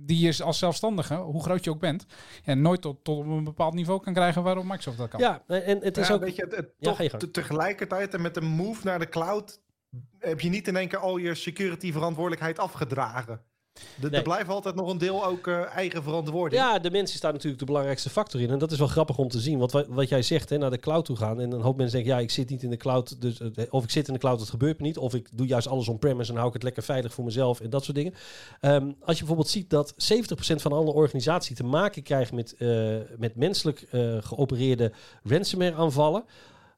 die 0.00 0.18
je 0.26 0.44
als 0.44 0.58
zelfstandige, 0.58 1.14
hoe 1.14 1.42
groot 1.42 1.64
je 1.64 1.70
ook 1.70 1.80
bent, 1.80 2.06
ja, 2.44 2.54
nooit 2.54 2.80
tot, 2.80 3.04
tot 3.04 3.18
op 3.18 3.26
een 3.26 3.44
bepaald 3.44 3.74
niveau 3.74 4.00
kan 4.02 4.12
krijgen 4.14 4.42
waarop 4.42 4.64
Microsoft 4.64 4.98
dat 4.98 5.08
kan. 5.08 5.20
Ja, 5.20 5.42
en 5.46 5.78
het 5.82 5.96
is 5.96 6.08
Ja, 6.08 6.14
ook... 6.14 6.20
weet 6.20 6.36
je, 6.36 6.42
het, 6.42 6.56
het 6.56 6.70
Ja, 6.78 6.94
toch 6.94 7.08
te- 7.18 7.30
tegelijkertijd 7.30 8.14
en 8.14 8.22
met 8.22 8.36
een 8.36 8.46
move 8.46 8.84
naar 8.86 8.98
de 8.98 9.08
cloud 9.08 9.60
heb 10.18 10.40
je 10.40 10.48
niet 10.48 10.68
in 10.68 10.76
één 10.76 10.88
keer 10.88 10.98
al 10.98 11.16
je 11.16 11.34
security 11.34 11.92
verantwoordelijkheid 11.92 12.58
afgedragen. 12.58 13.40
Er 14.02 14.10
Nee. 14.10 14.22
blijft 14.22 14.48
altijd 14.48 14.74
nog 14.74 14.90
een 14.90 14.98
deel 14.98 15.24
ook 15.26 15.46
eh, 15.46 15.74
eigen 15.74 16.02
verantwoording. 16.02 16.62
Ja, 16.62 16.78
de 16.78 16.90
mens 16.90 17.14
is 17.14 17.20
daar 17.20 17.32
natuurlijk 17.32 17.58
de 17.60 17.66
belangrijkste 17.66 18.10
factor 18.10 18.40
in. 18.40 18.50
En 18.50 18.58
dat 18.58 18.72
is 18.72 18.78
wel 18.78 18.86
grappig 18.86 19.18
om 19.18 19.28
te 19.28 19.40
zien. 19.40 19.58
Want 19.58 19.72
wat, 19.72 19.86
wat 19.88 20.08
jij 20.08 20.22
zegt, 20.22 20.50
hè, 20.50 20.58
naar 20.58 20.70
de 20.70 20.78
cloud 20.78 21.04
toe 21.04 21.16
gaan. 21.16 21.40
En 21.40 21.52
een 21.52 21.60
hoop 21.60 21.76
mensen 21.76 21.96
denken, 21.96 22.14
ja, 22.16 22.20
ik 22.20 22.30
zit 22.30 22.50
niet 22.50 22.62
in 22.62 22.70
de 22.70 22.76
cloud. 22.76 23.20
Dus, 23.20 23.40
eh, 23.40 23.64
of 23.70 23.84
ik 23.84 23.90
zit 23.90 24.06
in 24.08 24.12
de 24.12 24.18
cloud, 24.20 24.38
dat 24.38 24.48
gebeurt 24.50 24.80
me 24.80 24.86
niet. 24.86 24.98
Of 24.98 25.14
ik 25.14 25.28
doe 25.32 25.46
juist 25.46 25.68
alles 25.68 25.88
on-premise 25.88 26.30
en 26.30 26.36
hou 26.36 26.48
ik 26.48 26.54
het 26.54 26.62
lekker 26.62 26.82
veilig 26.82 27.12
voor 27.12 27.24
mezelf. 27.24 27.60
En 27.60 27.70
dat 27.70 27.84
soort 27.84 27.96
dingen. 27.96 28.14
Ehm, 28.60 28.84
als 29.00 29.14
je 29.14 29.18
bijvoorbeeld 29.18 29.48
ziet 29.48 29.70
dat 29.70 29.94
70% 29.96 30.62
van 30.62 30.72
alle 30.72 30.92
organisaties 30.92 31.56
te 31.56 31.64
maken 31.64 32.02
krijgen 32.02 32.34
met, 32.34 32.54
eh, 32.58 32.96
met 33.18 33.36
menselijk 33.36 33.86
geopereerde 34.20 34.92
ransomware 35.22 35.74
aanvallen. 35.74 36.24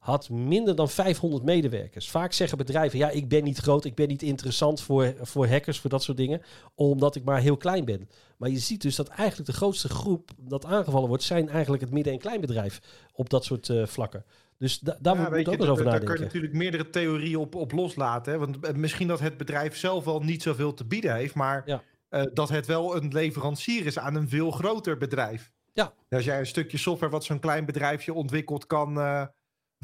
Had 0.00 0.28
minder 0.30 0.76
dan 0.76 0.88
500 0.88 1.42
medewerkers. 1.44 2.10
Vaak 2.10 2.32
zeggen 2.32 2.58
bedrijven: 2.58 2.98
Ja, 2.98 3.10
ik 3.10 3.28
ben 3.28 3.44
niet 3.44 3.58
groot, 3.58 3.84
ik 3.84 3.94
ben 3.94 4.08
niet 4.08 4.22
interessant 4.22 4.80
voor, 4.80 5.14
voor 5.20 5.46
hackers, 5.46 5.78
voor 5.80 5.90
dat 5.90 6.02
soort 6.02 6.16
dingen, 6.16 6.42
omdat 6.74 7.16
ik 7.16 7.24
maar 7.24 7.40
heel 7.40 7.56
klein 7.56 7.84
ben. 7.84 8.08
Maar 8.36 8.48
je 8.50 8.58
ziet 8.58 8.82
dus 8.82 8.96
dat 8.96 9.08
eigenlijk 9.08 9.50
de 9.50 9.56
grootste 9.56 9.88
groep 9.88 10.30
dat 10.38 10.64
aangevallen 10.64 11.08
wordt, 11.08 11.22
zijn 11.22 11.48
eigenlijk 11.48 11.82
het 11.82 11.92
midden- 11.92 12.12
en 12.12 12.18
kleinbedrijf 12.18 12.80
op 13.12 13.30
dat 13.30 13.44
soort 13.44 13.68
eh, 13.68 13.86
vlakken. 13.86 14.24
Dus 14.58 14.78
da- 14.78 14.98
daar 15.00 15.14
Ja, 15.16 15.28
moet 15.28 15.38
je 15.38 15.46
ook 15.46 15.52
eens 15.60 15.68
over 15.68 15.84
daar- 15.84 15.92
daar 15.92 15.92
kun 15.92 15.92
je 15.92 16.04
nadenken. 16.06 16.24
natuurlijk 16.24 16.52
meerdere 16.52 16.90
theorieën 16.90 17.36
op, 17.36 17.54
op 17.54 17.72
loslaten. 17.72 18.32
Hè? 18.32 18.38
Want 18.38 18.58
eh, 18.66 18.74
misschien 18.74 19.08
dat 19.08 19.20
het 19.20 19.36
bedrijf 19.36 19.76
zelf 19.76 20.04
wel 20.04 20.20
niet 20.20 20.42
zoveel 20.42 20.74
te 20.74 20.84
bieden 20.84 21.14
heeft, 21.14 21.34
maar 21.34 21.62
Ja. 21.66 21.82
eh, 22.08 22.22
dat 22.34 22.48
het 22.48 22.66
wel 22.66 22.96
een 22.96 23.08
leverancier 23.12 23.86
is 23.86 23.98
aan 23.98 24.14
een 24.14 24.28
veel 24.28 24.50
groter 24.50 24.96
bedrijf. 24.96 25.52
Ja. 25.72 25.92
Als 26.08 26.24
jij 26.24 26.38
een 26.38 26.46
stukje 26.46 26.78
software 26.78 27.12
wat 27.12 27.24
zo'n 27.24 27.38
klein 27.40 27.64
bedrijfje 27.64 28.14
ontwikkelt 28.14 28.66
kan 28.66 28.98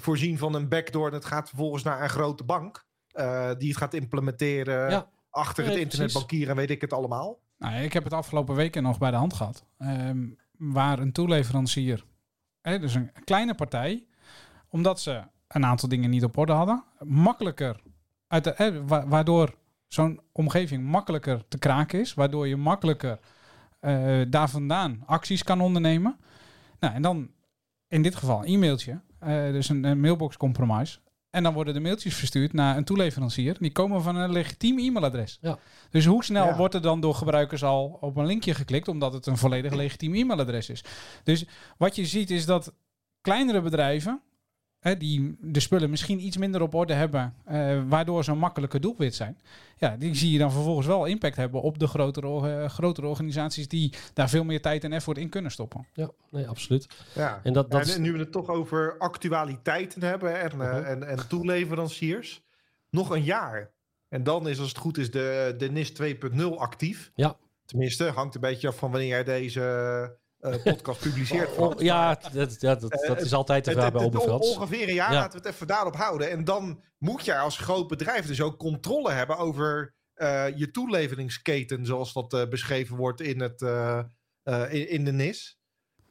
voorzien 0.00 0.38
van 0.38 0.54
een 0.54 0.68
backdoor 0.68 1.12
het 1.12 1.24
gaat 1.24 1.48
vervolgens 1.48 1.82
naar 1.82 2.02
een 2.02 2.08
grote 2.08 2.44
bank 2.44 2.84
eh, 3.10 3.50
die 3.58 3.68
het 3.68 3.76
gaat 3.76 3.94
implementeren 3.94 4.90
Ja. 4.90 5.08
achter 5.30 5.64
het 5.66 5.76
internetbankieren 5.76 6.48
en 6.50 6.56
weet 6.56 6.70
ik 6.70 6.80
het 6.80 6.92
allemaal. 6.92 7.38
Nou, 7.58 7.74
ik 7.82 7.92
heb 7.92 8.04
het 8.04 8.12
afgelopen 8.12 8.54
weken 8.54 8.82
nog 8.82 8.98
bij 8.98 9.10
de 9.10 9.16
hand 9.16 9.34
gehad. 9.34 9.64
Ehm, 9.78 10.26
waar 10.58 10.98
een 10.98 11.12
toeleverancier, 11.12 12.04
hè, 12.60 12.78
dus 12.78 12.94
een 12.94 13.10
kleine 13.24 13.54
partij, 13.54 14.06
omdat 14.68 15.00
ze 15.00 15.22
een 15.48 15.64
aantal 15.64 15.88
dingen 15.88 16.10
niet 16.10 16.24
op 16.24 16.36
orde 16.36 16.52
hadden, 16.52 16.84
makkelijker, 17.00 17.80
uit 18.26 18.44
de, 18.44 18.82
wa- 18.86 19.06
waardoor 19.08 19.54
zo'n 19.86 20.20
omgeving 20.32 20.84
makkelijker 20.84 21.48
te 21.48 21.58
kraken 21.58 22.00
is, 22.00 22.14
waardoor 22.14 22.46
je 22.48 22.56
makkelijker 22.56 23.18
eh, 23.80 24.20
daar 24.28 24.50
vandaan 24.50 25.02
acties 25.06 25.42
kan 25.42 25.60
ondernemen. 25.60 26.18
Nou, 26.80 26.94
en 26.94 27.02
dan 27.02 27.30
in 27.88 28.02
dit 28.02 28.14
geval 28.14 28.38
een 28.38 28.52
e-mailtje, 28.54 29.00
dus 29.52 29.68
een, 29.68 29.84
een 29.84 30.00
mailbox 30.00 30.36
compromise. 30.36 30.98
En 31.30 31.42
dan 31.42 31.54
worden 31.54 31.74
de 31.74 31.80
mailtjes 31.80 32.14
verstuurd 32.14 32.52
naar 32.52 32.76
een 32.76 32.84
toeleverancier. 32.84 33.56
Die 33.58 33.72
komen 33.72 34.02
van 34.02 34.16
een 34.16 34.32
legitiem 34.32 34.78
e-mailadres. 34.78 35.38
Ja. 35.40 35.58
Dus 35.90 36.04
hoe 36.04 36.24
snel 36.24 36.44
Ja. 36.46 36.56
wordt 36.56 36.74
er 36.74 36.82
dan 36.82 37.00
door 37.00 37.14
gebruikers 37.14 37.62
al 37.64 37.98
op 38.00 38.16
een 38.16 38.26
linkje 38.26 38.54
geklikt, 38.54 38.88
omdat 38.88 39.12
het 39.12 39.26
een 39.26 39.36
volledig 39.36 39.72
legitiem 39.74 40.14
e-mailadres 40.14 40.70
is? 40.70 40.84
Dus 41.24 41.44
wat 41.78 41.96
je 41.96 42.06
ziet 42.06 42.30
is 42.30 42.46
dat 42.46 42.72
kleinere 43.20 43.60
bedrijven, 43.60 44.20
hè, 44.86 44.96
die 44.96 45.36
de 45.40 45.60
spullen 45.60 45.90
misschien 45.90 46.24
iets 46.24 46.36
minder 46.36 46.60
op 46.62 46.74
orde 46.74 46.92
hebben, 46.92 47.34
eh, 47.44 47.82
waardoor 47.88 48.24
ze 48.24 48.30
een 48.30 48.38
makkelijke 48.38 48.80
doelwit 48.80 49.14
zijn, 49.14 49.38
ja, 49.76 49.96
die 49.96 50.14
zie 50.14 50.32
je 50.32 50.38
dan 50.38 50.52
vervolgens 50.52 50.86
wel 50.86 51.04
impact 51.04 51.36
hebben 51.36 51.62
op 51.62 51.78
de 51.78 51.86
grotere, 51.86 52.60
eh, 52.62 52.68
grotere 52.68 53.06
organisaties 53.06 53.68
die 53.68 53.92
daar 54.14 54.28
veel 54.28 54.44
meer 54.44 54.60
tijd 54.60 54.84
en 54.84 54.92
effort 54.92 55.18
in 55.18 55.28
kunnen 55.28 55.50
stoppen. 55.50 55.86
Ja, 55.92 56.10
nee, 56.30 56.48
absoluut. 56.48 56.86
Ja. 57.14 57.40
En 57.42 57.52
dat, 57.52 57.70
dat 57.70 57.88
en 57.88 58.02
nu 58.02 58.12
we 58.12 58.18
het 58.18 58.32
toch 58.32 58.48
over 58.48 58.98
actualiteiten 58.98 60.02
hebben 60.02 60.40
en, 60.40 60.50
eh, 60.50 60.56
Mhm. 60.56 60.84
en, 60.84 61.08
en 61.08 61.28
toeleveranciers, 61.28 62.42
nog 62.90 63.10
een 63.10 63.24
jaar. 63.24 63.74
En 64.08 64.22
dan 64.22 64.48
is 64.48 64.58
als 64.58 64.68
het 64.68 64.78
goed 64.78 64.98
is 64.98 65.10
de, 65.10 65.54
de 65.58 65.70
NIS 65.70 65.92
2.0 65.92 66.58
actief. 66.58 67.10
Ja. 67.14 67.36
Tenminste, 67.64 68.04
hangt 68.04 68.34
een 68.34 68.40
beetje 68.40 68.68
af 68.68 68.76
van 68.76 68.90
wanneer 68.90 69.08
jij 69.08 69.24
deze 69.24 70.16
podcast 70.64 71.00
publiceert. 71.00 71.56
Oh, 71.58 71.80
ja, 71.80 72.20
dat, 72.32 72.56
dat, 72.60 72.80
dat 73.06 73.20
is 73.20 73.32
altijd 73.32 73.64
de 73.64 73.70
vraag 73.72 73.92
bij. 73.92 74.04
Ongeveer 74.38 74.88
een 74.88 74.94
jaar, 74.94 75.12
Ja. 75.12 75.18
laten 75.18 75.40
we 75.40 75.46
het 75.46 75.54
even 75.54 75.66
daarop 75.66 75.96
houden. 75.96 76.30
En 76.30 76.44
dan 76.44 76.82
moet 76.98 77.24
je 77.24 77.38
als 77.38 77.58
groot 77.58 77.88
bedrijf 77.88 78.26
dus 78.26 78.40
ook 78.40 78.58
controle 78.58 79.10
hebben 79.10 79.36
over 79.38 79.94
eh, 80.14 80.56
je 80.56 80.70
toeleveringsketen, 80.70 81.86
zoals 81.86 82.12
dat 82.12 82.32
eh, 82.32 82.48
beschreven 82.48 82.96
wordt 82.96 83.20
in, 83.20 83.40
het, 83.40 83.62
eh, 83.62 83.98
eh, 84.42 84.72
in, 84.72 84.88
in 84.90 85.04
de 85.04 85.12
NIS. 85.12 85.58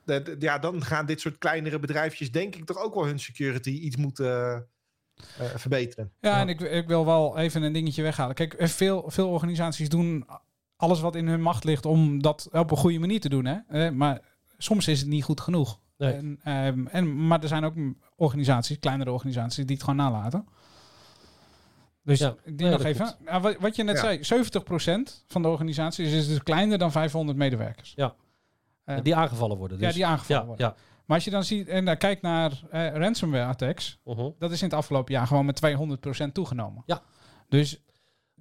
De- 0.03 0.21
de- 0.21 0.35
ja, 0.39 0.59
dan 0.59 0.83
gaan 0.83 1.05
dit 1.05 1.21
soort 1.21 1.37
kleinere 1.37 1.79
bedrijfjes 1.79 2.31
denk 2.31 2.55
ik 2.55 2.65
toch 2.65 2.77
ook 2.83 2.93
wel 2.93 3.05
hun 3.05 3.19
security 3.19 3.69
iets 3.69 3.95
moeten 3.95 4.67
eh, 5.37 5.45
verbeteren. 5.55 6.13
Ja, 6.19 6.29
Ja. 6.29 6.39
en 6.41 6.49
ik, 6.49 6.59
ik 6.61 6.87
wil 6.87 7.05
wel 7.05 7.37
even 7.37 7.61
een 7.63 7.73
dingetje 7.73 8.01
weghalen. 8.01 8.35
Kijk, 8.35 8.53
eh, 8.53 8.67
veel, 8.67 9.03
veel 9.07 9.29
organisaties 9.29 9.89
doen 9.89 10.25
alles 10.77 11.00
wat 11.01 11.15
in 11.15 11.27
hun 11.27 11.41
macht 11.41 11.63
ligt 11.63 11.86
om 11.86 12.22
dat 12.22 12.50
op 12.51 12.72
een 12.72 12.77
goede 12.77 13.00
manier 13.00 13.20
te 13.20 13.29
doen. 13.29 13.46
Hè? 13.46 13.58
Eh, 13.67 13.91
maar 13.91 14.22
soms 14.58 14.88
is 14.88 15.00
het 15.00 15.10
niet 15.10 15.24
goed 15.24 15.41
genoeg. 15.41 15.79
Nee. 15.98 16.13
En, 16.13 16.39
ehm, 16.44 16.88
en, 16.88 17.27
maar 17.27 17.41
er 17.41 17.48
zijn 17.48 17.63
ook 17.63 17.74
organisaties, 18.15 18.79
kleinere 18.79 19.12
organisaties, 19.12 19.65
die 19.65 19.75
het 19.75 19.84
gewoon 19.86 20.00
nalaten. 20.00 20.48
Dus 22.03 22.20
Ja, 22.20 22.29
ik 22.29 22.44
denk 22.44 22.60
nee, 22.60 22.70
nog 22.72 22.84
even. 22.84 23.15
Ja, 23.25 23.39
wat, 23.39 23.55
wat 23.60 23.75
je 23.75 23.84
net 23.84 23.96
Ja. 23.96 24.01
zei, 24.01 24.24
70% 24.24 25.24
van 25.27 25.41
de 25.41 25.48
organisaties 25.48 26.12
is 26.12 26.27
dus 26.27 26.44
kleiner 26.44 26.77
dan 26.77 26.91
500 26.91 27.38
medewerkers. 27.38 27.94
Ja. 27.96 28.15
Eh, 28.84 28.98
die 29.03 29.15
aangevallen 29.15 29.58
worden. 29.58 29.77
Dus. 29.77 29.88
ja, 29.88 29.94
die 29.94 30.05
aangevallen 30.05 30.41
ja, 30.41 30.48
worden. 30.48 30.65
ja. 30.67 30.75
Maar 31.05 31.15
als 31.15 31.25
je 31.25 31.32
dan 31.32 31.44
ziet 31.44 31.67
en 31.67 31.86
dan 31.86 31.98
kijkt 31.98 32.22
naar 32.22 32.62
eh, 32.72 32.96
ransomware 32.96 33.46
attacks, 33.46 34.00
Mhm. 34.05 34.29
dat 34.39 34.51
is 34.51 34.62
in 34.62 34.67
het 34.67 34.77
afgelopen 34.77 35.13
jaar 35.13 35.27
gewoon 35.27 35.46
met 35.46 35.55
200% 35.55 36.34
toegenomen. 36.34 36.84
Ja. 36.86 37.01
Dus 37.50 37.82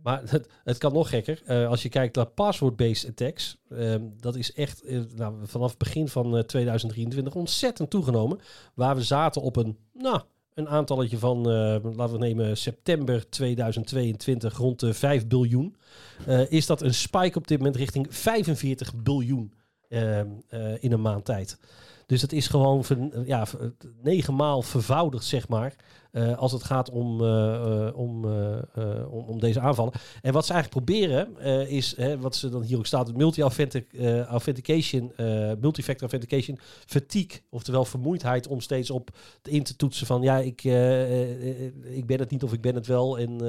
Maar 0.04 0.22
het, 0.30 0.48
het 0.64 0.78
kan 0.78 0.92
nog 0.92 1.08
gekker. 1.08 1.42
Eh, 1.44 1.68
als 1.68 1.82
je 1.82 1.88
kijkt 1.88 2.16
naar 2.16 2.26
password-based 2.26 3.10
attacks, 3.10 3.56
ehm, 3.70 4.02
dat 4.20 4.36
is 4.36 4.52
echt 4.52 4.82
eh, 4.82 5.00
nou, 5.16 5.34
vanaf 5.42 5.68
het 5.68 5.78
begin 5.78 6.08
van 6.08 6.36
eh, 6.36 6.42
2023 6.42 7.34
ontzettend 7.34 7.90
toegenomen. 7.90 8.38
Waar 8.74 8.96
we 8.96 9.02
zaten 9.02 9.42
op 9.42 9.56
een, 9.56 9.78
nou, 9.92 10.20
een 10.54 10.68
aantalletje 10.68 11.18
van, 11.18 11.50
eh, 11.50 11.76
laten 11.96 12.12
we 12.12 12.18
nemen 12.18 12.56
september 12.56 13.28
2022, 13.28 14.56
rond 14.56 14.80
de 14.80 14.94
5 14.94 15.26
biljoen. 15.26 15.76
eh, 16.26 16.50
is 16.50 16.66
dat 16.66 16.82
een 16.82 16.94
spike 16.94 17.38
op 17.38 17.46
dit 17.46 17.58
moment 17.58 17.76
richting 17.76 18.06
45 18.14 18.94
biljoen 18.94 19.52
ehm, 19.88 20.28
eh, 20.48 20.82
in 20.82 20.92
een 20.92 21.00
maand 21.00 21.24
tijd. 21.24 21.58
Dus 22.06 22.20
dat 22.20 22.32
is 22.32 22.46
gewoon 22.48 22.84
ver- 22.84 23.26
ja, 23.26 23.46
negen 24.02 24.34
maal 24.34 24.62
vervoudigd, 24.62 25.24
zeg 25.24 25.48
maar. 25.48 25.74
eh, 26.14 26.38
als 26.38 26.52
het 26.52 26.64
gaat 26.64 26.90
om, 26.90 27.20
eh, 27.20 27.86
eh, 27.86 27.96
om, 27.96 28.24
om, 29.10 29.24
om 29.26 29.40
deze 29.40 29.60
aanvallen. 29.60 29.92
En 30.22 30.32
wat 30.32 30.46
ze 30.46 30.52
eigenlijk 30.52 30.84
proberen 30.84 31.38
is, 31.68 31.96
hè, 31.96 32.18
wat 32.18 32.36
ze 32.36 32.48
dan 32.48 32.62
hier 32.62 32.78
ook 32.78 32.86
staat, 32.86 33.16
multi-authentication, 33.16 35.12
multifactor 35.60 36.08
authentication 36.10 36.58
fatigue. 36.86 37.40
Oftewel 37.50 37.84
vermoeidheid 37.84 38.46
om 38.48 38.60
steeds 38.60 38.90
op 38.90 39.10
in 39.42 39.62
te 39.62 39.76
toetsen 39.76 40.06
van 40.06 40.22
ja, 40.22 40.38
ik, 40.38 40.64
ik 41.82 42.06
ben 42.06 42.18
het 42.18 42.30
niet 42.30 42.42
of 42.42 42.52
ik 42.52 42.60
ben 42.60 42.74
het 42.74 42.86
wel. 42.86 43.18
En 43.18 43.40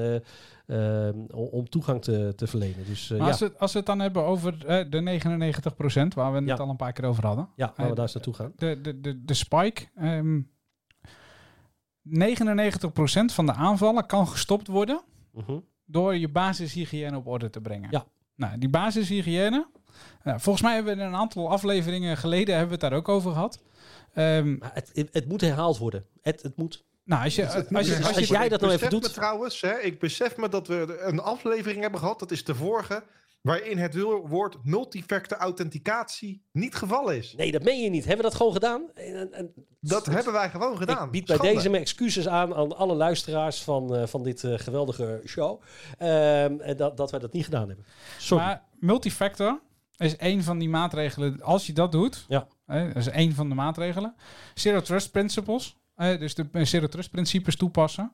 om- 0.67 1.47
om 1.51 1.69
toegang 1.69 2.01
te, 2.01 2.33
te 2.35 2.47
verlenen. 2.47 2.85
Dus 2.85 3.11
eh, 3.11 3.17
ja, 3.17 3.25
als, 3.27 3.39
we, 3.39 3.51
als 3.57 3.71
we 3.71 3.77
het 3.77 3.87
dan 3.87 3.99
hebben 3.99 4.23
over 4.23 4.65
eh, 4.65 4.85
de 4.89 5.01
99%, 5.01 6.13
waar 6.15 6.31
we 6.31 6.37
het 6.37 6.47
Ja. 6.47 6.55
al 6.55 6.69
een 6.69 6.75
paar 6.75 6.93
keer 6.93 7.05
over 7.05 7.25
hadden. 7.25 7.49
ja, 7.55 7.65
laten 7.65 7.83
we 7.83 7.89
eh, 7.89 7.95
daar 7.95 8.03
eens 8.05 8.13
naartoe 8.13 8.33
gaan. 8.33 8.51
De, 8.55 8.81
de, 8.81 9.01
de, 9.01 9.23
de 9.25 9.33
spike. 9.33 9.85
ehm 9.95 10.39
99% 12.09 13.33
van 13.33 13.45
de 13.45 13.53
aanvallen 13.53 14.05
kan 14.05 14.27
gestopt 14.27 14.67
worden 14.67 15.01
Mhm. 15.31 15.59
door 15.85 16.15
je 16.15 16.29
basishygiëne 16.29 17.17
op 17.17 17.27
orde 17.27 17.49
te 17.49 17.61
brengen. 17.61 17.87
Ja. 17.91 18.05
Nou, 18.35 18.57
die 18.57 18.69
basishygiëne. 18.69 19.67
nou, 20.23 20.39
volgens 20.39 20.61
mij 20.65 20.73
hebben 20.75 20.95
we 20.95 21.01
in 21.01 21.07
een 21.07 21.15
aantal 21.15 21.49
afleveringen 21.49 22.17
geleden 22.17 22.55
hebben 22.57 22.77
we 22.79 22.85
het 22.85 22.91
daar 22.91 22.99
ook 22.99 23.09
over 23.09 23.31
gehad. 23.31 23.63
Ehm, 24.13 24.57
het, 24.63 24.89
het, 24.93 25.09
het 25.11 25.27
moet 25.27 25.41
herhaald 25.41 25.77
worden. 25.77 26.05
Het, 26.21 26.41
het 26.41 26.57
moet. 26.57 26.85
Nou, 27.05 27.23
als 27.23 27.35
je, 27.35 27.45
als 27.45 27.53
je, 27.87 27.95
als 28.03 28.15
als 28.15 28.27
jij 28.27 28.49
dat 28.49 28.61
nou 28.61 28.73
even 28.73 28.89
besef 28.89 28.89
doet- 28.89 29.01
Me 29.01 29.09
trouwens, 29.09 29.61
hè, 29.61 29.79
ik 29.79 29.99
besef 29.99 30.37
me 30.37 30.49
dat 30.49 30.67
we 30.67 30.97
een 31.01 31.19
aflevering 31.19 31.81
hebben 31.81 31.99
gehad, 31.99 32.19
dat 32.19 32.31
is 32.31 32.43
de 32.43 32.55
vorige, 32.55 33.03
waarin 33.41 33.77
het 33.77 33.95
woord 34.27 34.57
multifactor 34.63 35.37
authenticatie 35.37 36.41
niet 36.51 36.75
gevallen 36.75 37.17
is. 37.17 37.33
Nee, 37.37 37.51
dat 37.51 37.63
meen 37.63 37.81
je 37.83 37.89
niet. 37.89 38.05
Hebben 38.05 38.17
we 38.23 38.29
dat 38.29 38.35
gewoon 38.35 38.53
gedaan? 38.53 38.81
En, 38.93 39.33
en, 39.33 39.53
Dat 39.79 40.05
hebben 40.05 40.33
wij 40.33 40.49
gewoon 40.49 40.77
gedaan. 40.77 41.05
Ik 41.05 41.11
bied 41.11 41.25
bij 41.25 41.35
Schande. 41.35 41.53
deze 41.55 41.69
mijn 41.69 41.81
excuses 41.81 42.27
aan 42.27 42.53
aan 42.55 42.77
alle 42.77 42.95
luisteraars 42.95 43.61
van, 43.63 43.95
eh, 43.95 44.07
van 44.07 44.23
dit 44.23 44.43
eh, 44.43 44.53
geweldige 44.59 45.21
show. 45.25 45.61
Ehm, 45.97 46.59
en 46.59 46.77
dat, 46.77 46.97
dat 46.97 47.11
wij 47.11 47.19
dat 47.19 47.33
niet 47.33 47.43
gedaan 47.45 47.67
hebben. 47.67 47.85
Sorry. 48.17 48.43
maar 48.43 48.63
multifactor 48.79 49.59
is 49.97 50.17
één 50.17 50.43
van 50.43 50.57
die 50.57 50.69
maatregelen. 50.69 51.41
Als 51.41 51.65
je 51.65 51.73
dat 51.73 51.91
doet, 51.91 52.25
Ja. 52.27 52.47
hè, 52.65 52.87
dat 52.87 52.95
is 52.95 53.07
één 53.07 53.33
van 53.33 53.49
de 53.49 53.55
maatregelen. 53.55 54.15
Zero 54.53 54.81
Trust 54.81 55.11
Principles, 55.11 55.77
dus 55.95 56.35
de 56.35 56.45
eh, 56.51 56.65
Zero 56.65 56.87
principes 57.11 57.55
toepassen. 57.55 58.11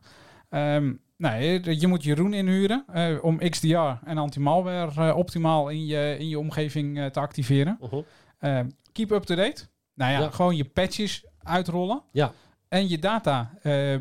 Ehm, 0.50 0.93
nee, 1.17 1.79
je 1.79 1.88
moet 1.88 2.03
Jeroen 2.03 2.33
inhuren 2.33 2.85
eh, 2.93 3.23
om 3.23 3.38
XDR 3.50 3.77
en 4.05 4.17
anti-malware 4.17 5.09
eh, 5.09 5.17
optimaal 5.17 5.69
in 5.69 5.85
je, 5.85 6.15
in 6.19 6.27
je 6.29 6.39
omgeving 6.39 7.09
te 7.11 7.19
activeren. 7.19 7.77
Mhm. 7.81 8.01
Ehm, 8.39 8.69
keep 8.91 9.11
up 9.11 9.23
to 9.23 9.35
date. 9.35 9.65
Nou 9.93 10.11
ja, 10.11 10.19
Ja. 10.19 10.29
gewoon 10.29 10.55
je 10.55 10.65
patches 10.65 11.25
uitrollen. 11.43 12.01
Ja. 12.11 12.31
En 12.67 12.89
je 12.89 13.00
data 13.00 13.51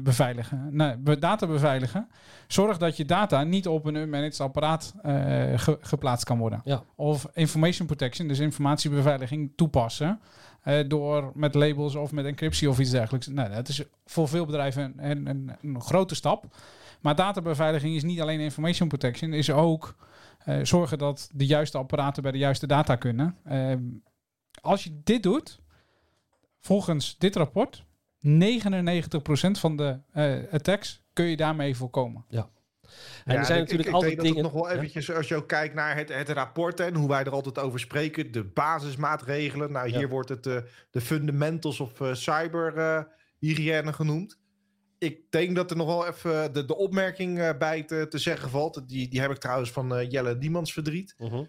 beveiligen. 0.03 0.69
Nou, 0.71 0.97
be- 0.97 1.19
data 1.19 1.47
beveiligen. 1.47 2.09
Zorg 2.47 2.79
dat 2.79 2.97
je 2.97 3.05
data 3.05 3.43
niet 3.45 3.69
op 3.69 3.85
een 3.85 3.95
unmanaged 3.95 4.41
apparaat 4.41 4.95
ge- 5.57 5.79
geplaatst 5.81 6.25
kan 6.25 6.39
worden. 6.39 6.61
Ja. 6.65 6.83
Of 6.95 7.27
information 7.35 7.87
protection, 7.87 8.29
dus 8.29 8.39
informatiebeveiliging 8.39 9.53
toepassen. 9.57 10.21
Eh, 10.63 10.89
door 10.89 11.33
met 11.35 11.55
labels 11.55 11.95
of 11.95 12.13
met 12.13 12.25
encryptie 12.25 12.69
of 12.69 12.79
iets 12.79 12.91
dergelijks. 12.91 13.27
Nou, 13.27 13.51
dat 13.51 13.69
is 13.69 13.83
voor 14.05 14.29
veel 14.29 14.47
bedrijven 14.47 14.95
een, 14.97 15.27
een, 15.27 15.57
een 15.63 15.81
grote 15.81 16.15
stap. 16.15 16.45
Maar 17.01 17.15
databeveiliging 17.15 17.95
is 17.95 18.03
niet 18.03 18.21
alleen 18.21 18.41
information 18.41 18.89
protection, 18.89 19.33
is 19.33 19.51
ook 19.51 19.97
eh, 20.45 20.59
zorgen 20.63 20.99
dat 20.99 21.31
de 21.33 21.47
juiste 21.47 21.79
apparaten 21.79 22.23
bij 22.23 22.33
de 22.33 22.39
juiste 22.39 22.67
data 22.67 22.97
kunnen. 22.97 23.37
Ehm, 23.45 23.83
als 24.61 24.85
je 24.85 25.01
dit 25.05 25.23
doet, 25.23 25.61
volgens 26.61 27.19
dit 27.19 27.37
rapport, 27.37 27.85
99% 28.21 29.59
van 29.59 29.77
de 29.77 29.99
eh, 30.13 30.53
attacks 30.53 31.03
kun 31.13 31.25
je 31.25 31.37
daarmee 31.37 31.77
voorkomen. 31.77 32.25
En 33.25 33.37
er 33.37 33.45
zijn 33.45 33.57
ik- 33.59 33.63
natuurlijk 33.65 33.89
ik, 33.89 33.95
altijd 33.95 34.13
ik 34.13 34.21
dingen. 34.21 34.35
dat 34.35 34.45
het 34.45 34.53
nog 34.55 34.63
wel 34.63 34.71
Ja. 34.73 34.77
eventjes, 34.79 35.13
als 35.13 35.29
je 35.29 35.37
ook 35.37 35.49
kijkt 35.49 35.75
naar 35.75 35.97
het, 35.97 36.09
het 36.15 36.29
rapport 36.29 36.81
en 36.81 36.95
hoe 36.95 37.09
wij 37.09 37.25
er 37.25 37.31
altijd 37.33 37.59
over 37.59 37.81
spreken, 37.81 38.33
de 38.33 38.45
basismaatregelen. 38.45 39.73
Nou, 39.73 39.89
hier 39.89 40.01
Ja. 40.01 40.09
wordt 40.09 40.29
het 40.29 40.47
eh, 40.47 40.57
de 40.91 41.01
fundamentals 41.01 41.81
of 41.81 42.01
uh, 42.01 42.15
cyberhygiëne 42.15 43.93
genoemd. 43.93 44.39
Ik 44.99 45.31
denk 45.31 45.57
dat 45.57 45.71
er 45.71 45.77
nog 45.77 45.87
wel 45.87 46.07
even 46.07 46.53
de, 46.53 46.65
de 46.65 46.77
opmerking 46.77 47.39
eh, 47.39 47.51
bij 47.59 47.83
te, 47.83 48.07
te 48.09 48.19
zeggen 48.19 48.51
valt. 48.51 48.89
Die, 48.89 49.09
die 49.09 49.21
heb 49.21 49.31
ik 49.31 49.39
trouwens 49.39 49.71
van 49.71 49.95
eh, 49.95 50.11
Jelle 50.11 50.39
Diemans 50.39 50.73
verdriet. 50.73 51.15
Mhm. 51.19 51.45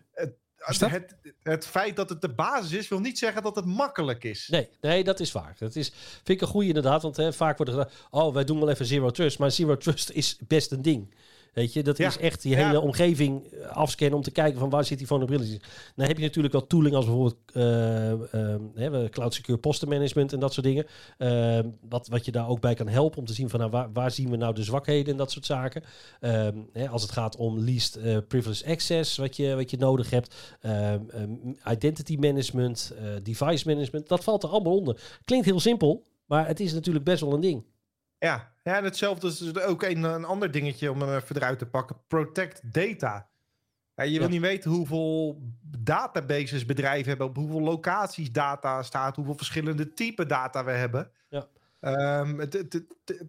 Het, 0.61 1.15
het 1.43 1.65
feit 1.65 1.95
dat 1.95 2.09
het 2.09 2.21
de 2.21 2.29
basis 2.29 2.71
is, 2.71 2.87
wil 2.87 2.99
niet 2.99 3.17
zeggen 3.17 3.43
dat 3.43 3.55
het 3.55 3.65
makkelijk 3.65 4.23
is. 4.23 4.47
Nee, 4.47 4.69
nee, 4.81 5.03
dat 5.03 5.19
is 5.19 5.31
waar. 5.31 5.55
Dat 5.59 5.75
is, 5.75 5.91
vind 6.13 6.29
ik 6.29 6.41
een 6.41 6.47
goede 6.47 6.67
inderdaad. 6.67 7.01
Want 7.01 7.17
hè, 7.17 7.33
vaak 7.33 7.57
wordt 7.57 7.71
er 7.71 7.77
gezegd, 7.77 8.07
oh, 8.09 8.33
wij 8.33 8.43
doen 8.43 8.59
wel 8.59 8.69
even 8.69 8.85
Zero 8.85 9.09
Trust. 9.09 9.39
Maar 9.39 9.51
Zero 9.51 9.77
Trust 9.77 10.09
is 10.09 10.37
best 10.47 10.71
een 10.71 10.81
ding. 10.81 11.13
Weet 11.53 11.73
je, 11.73 11.83
dat 11.83 11.97
Ja. 11.97 12.07
is 12.07 12.17
echt 12.17 12.41
die 12.41 12.51
Ja. 12.57 12.65
hele 12.67 12.81
omgeving 12.81 13.43
eh, 13.45 13.67
afscannen 13.67 14.17
om 14.17 14.23
te 14.23 14.31
kijken 14.31 14.59
van 14.59 14.69
waar 14.69 14.85
zit 14.85 14.97
die 14.97 15.07
vulnerability. 15.07 15.59
Dan 15.95 16.07
heb 16.07 16.17
je 16.17 16.23
natuurlijk 16.23 16.53
wel 16.53 16.67
tooling 16.67 16.95
als 16.95 17.05
bijvoorbeeld 17.05 17.37
ehm, 17.53 18.59
hè, 18.75 19.09
Cloud 19.09 19.33
Secure 19.33 19.57
Postenmanagement 19.57 20.33
en 20.33 20.39
dat 20.39 20.53
soort 20.53 20.65
dingen. 20.65 20.85
Ehm, 21.17 21.69
wat, 21.89 22.07
wat 22.07 22.25
je 22.25 22.31
daar 22.31 22.47
ook 22.47 22.59
bij 22.61 22.73
kan 22.73 22.87
helpen 22.87 23.19
om 23.19 23.25
te 23.25 23.33
zien 23.33 23.49
van 23.49 23.59
nou, 23.59 23.71
waar, 23.71 23.91
waar 23.93 24.11
zien 24.11 24.29
we 24.29 24.35
nou 24.37 24.53
de 24.53 24.63
zwakheden 24.63 25.11
en 25.11 25.17
dat 25.17 25.31
soort 25.31 25.45
zaken. 25.45 25.83
Ehm, 26.19 26.57
hè, 26.73 26.89
als 26.89 27.01
het 27.01 27.11
gaat 27.11 27.35
om 27.35 27.59
least 27.59 27.95
eh, 27.95 28.17
privileged 28.27 28.65
access, 28.67 29.17
wat 29.17 29.35
je, 29.35 29.55
wat 29.55 29.69
je 29.71 29.77
nodig 29.77 30.09
hebt. 30.09 30.35
Identity 31.71 32.15
management, 32.19 32.93
device 33.23 33.67
management, 33.67 34.07
dat 34.07 34.23
valt 34.23 34.43
er 34.43 34.49
allemaal 34.49 34.77
onder. 34.77 35.01
Klinkt 35.25 35.45
heel 35.45 35.59
simpel, 35.59 36.03
maar 36.25 36.47
het 36.47 36.59
is 36.59 36.73
natuurlijk 36.73 37.05
best 37.05 37.21
wel 37.21 37.33
een 37.33 37.41
ding. 37.41 37.63
Ja, 38.25 38.53
ja 38.63 38.77
en 38.77 38.83
hetzelfde 38.83 39.27
is 39.27 39.37
dus 39.37 39.57
ook 39.63 39.83
een, 39.83 40.03
een 40.03 40.25
ander 40.25 40.51
dingetje 40.51 40.91
om 40.91 41.01
hem 41.01 41.15
even 41.15 41.35
eruit 41.35 41.59
te 41.59 41.65
pakken. 41.65 41.95
Protect 42.07 42.73
data. 42.73 43.29
Ja, 43.95 44.03
je 44.03 44.11
wil 44.17 44.21
Ja. 44.27 44.33
niet 44.33 44.41
weten 44.41 44.71
hoeveel 44.71 45.41
databases 45.79 46.65
bedrijven 46.65 47.07
hebben, 47.09 47.27
op 47.27 47.35
hoeveel 47.35 47.61
locaties 47.61 48.31
data 48.31 48.83
staat, 48.83 49.15
hoeveel 49.15 49.37
verschillende 49.37 49.93
type 49.93 50.25
data 50.25 50.63
we 50.65 50.71
hebben. 50.71 51.11
Ja. 51.29 51.47
Ehm, 51.79 52.37
het, 52.39 52.53
het, 52.53 52.73
het, 52.73 53.23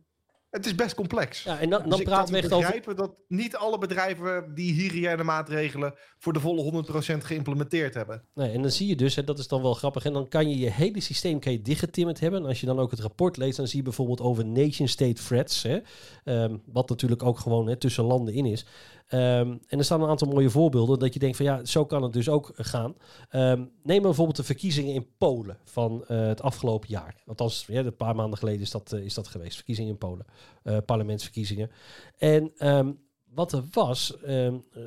het 0.52 0.66
is 0.66 0.74
best 0.74 0.94
complex. 0.94 1.42
Ja, 1.42 1.58
en 1.58 1.70
dan, 1.70 1.82
Dus 1.82 1.90
dan 1.90 2.02
praten 2.02 2.34
we 2.34 2.40
echt 2.40 2.52
over... 2.52 2.64
begrijpen 2.66 2.96
dat 2.96 3.14
niet 3.28 3.56
alle 3.56 3.78
bedrijven 3.78 4.54
die 4.54 4.72
hygiëne 4.72 5.22
maatregelen 5.22 5.94
voor 6.18 6.32
de 6.32 6.40
volle 6.40 6.84
100% 7.14 7.16
geïmplementeerd 7.18 7.94
hebben. 7.94 8.24
Nee, 8.34 8.50
en 8.50 8.62
dan 8.62 8.70
zie 8.70 8.88
je 8.88 8.96
dus, 8.96 9.16
en 9.16 9.24
dat 9.24 9.38
is 9.38 9.48
dan 9.48 9.62
wel 9.62 9.74
grappig, 9.74 10.04
en 10.04 10.12
dan 10.12 10.28
kan 10.28 10.48
je 10.48 10.58
je 10.58 10.70
hele 10.70 11.00
systeem 11.00 11.40
kan 11.40 11.52
je 11.52 11.62
dichtgetimmerd 11.62 12.20
hebben. 12.20 12.40
En 12.40 12.46
als 12.46 12.60
je 12.60 12.66
dan 12.66 12.78
ook 12.78 12.90
het 12.90 13.00
rapport 13.00 13.36
leest, 13.36 13.56
dan 13.56 13.66
zie 13.66 13.76
je 13.76 13.84
bijvoorbeeld 13.84 14.20
over 14.20 14.46
nation-state 14.46 15.22
threats, 15.22 15.62
hè, 15.62 15.78
Ehm, 16.24 16.56
wat 16.66 16.88
natuurlijk 16.88 17.22
ook 17.22 17.38
gewoon 17.38 17.66
hè, 17.66 17.76
tussen 17.76 18.04
landen 18.04 18.34
in 18.34 18.46
is. 18.46 18.66
Ehm, 19.12 19.56
en 19.68 19.78
er 19.78 19.84
staan 19.84 20.02
een 20.02 20.08
aantal 20.08 20.28
mooie 20.28 20.50
voorbeelden 20.50 20.98
dat 20.98 21.12
je 21.12 21.18
denkt 21.18 21.36
van 21.36 21.46
ja, 21.46 21.64
zo 21.64 21.86
kan 21.86 22.02
het 22.02 22.12
dus 22.12 22.28
ook 22.28 22.50
gaan. 22.54 22.94
Ehm, 23.28 23.64
neem 23.82 24.02
bijvoorbeeld 24.02 24.36
de 24.36 24.44
verkiezingen 24.44 24.94
in 24.94 25.06
Polen 25.18 25.58
van 25.64 26.04
eh, 26.06 26.26
het 26.26 26.42
afgelopen 26.42 26.88
jaar. 26.88 27.14
Althans, 27.26 27.64
ja, 27.68 27.80
een 27.84 27.96
paar 27.96 28.14
maanden 28.14 28.38
geleden 28.38 28.60
is 28.60 28.70
dat, 28.70 28.92
eh, 28.92 29.04
is 29.04 29.14
dat 29.14 29.28
geweest. 29.28 29.54
Verkiezingen 29.54 29.90
in 29.90 29.98
Polen, 29.98 30.26
Eh, 30.62 30.76
parlementsverkiezingen. 30.86 31.70
En 32.18 32.52
ehm, 32.56 32.92
wat 33.34 33.52
er 33.52 33.62
was, 33.72 34.16
ehm, 34.24 34.54
eh, 34.72 34.82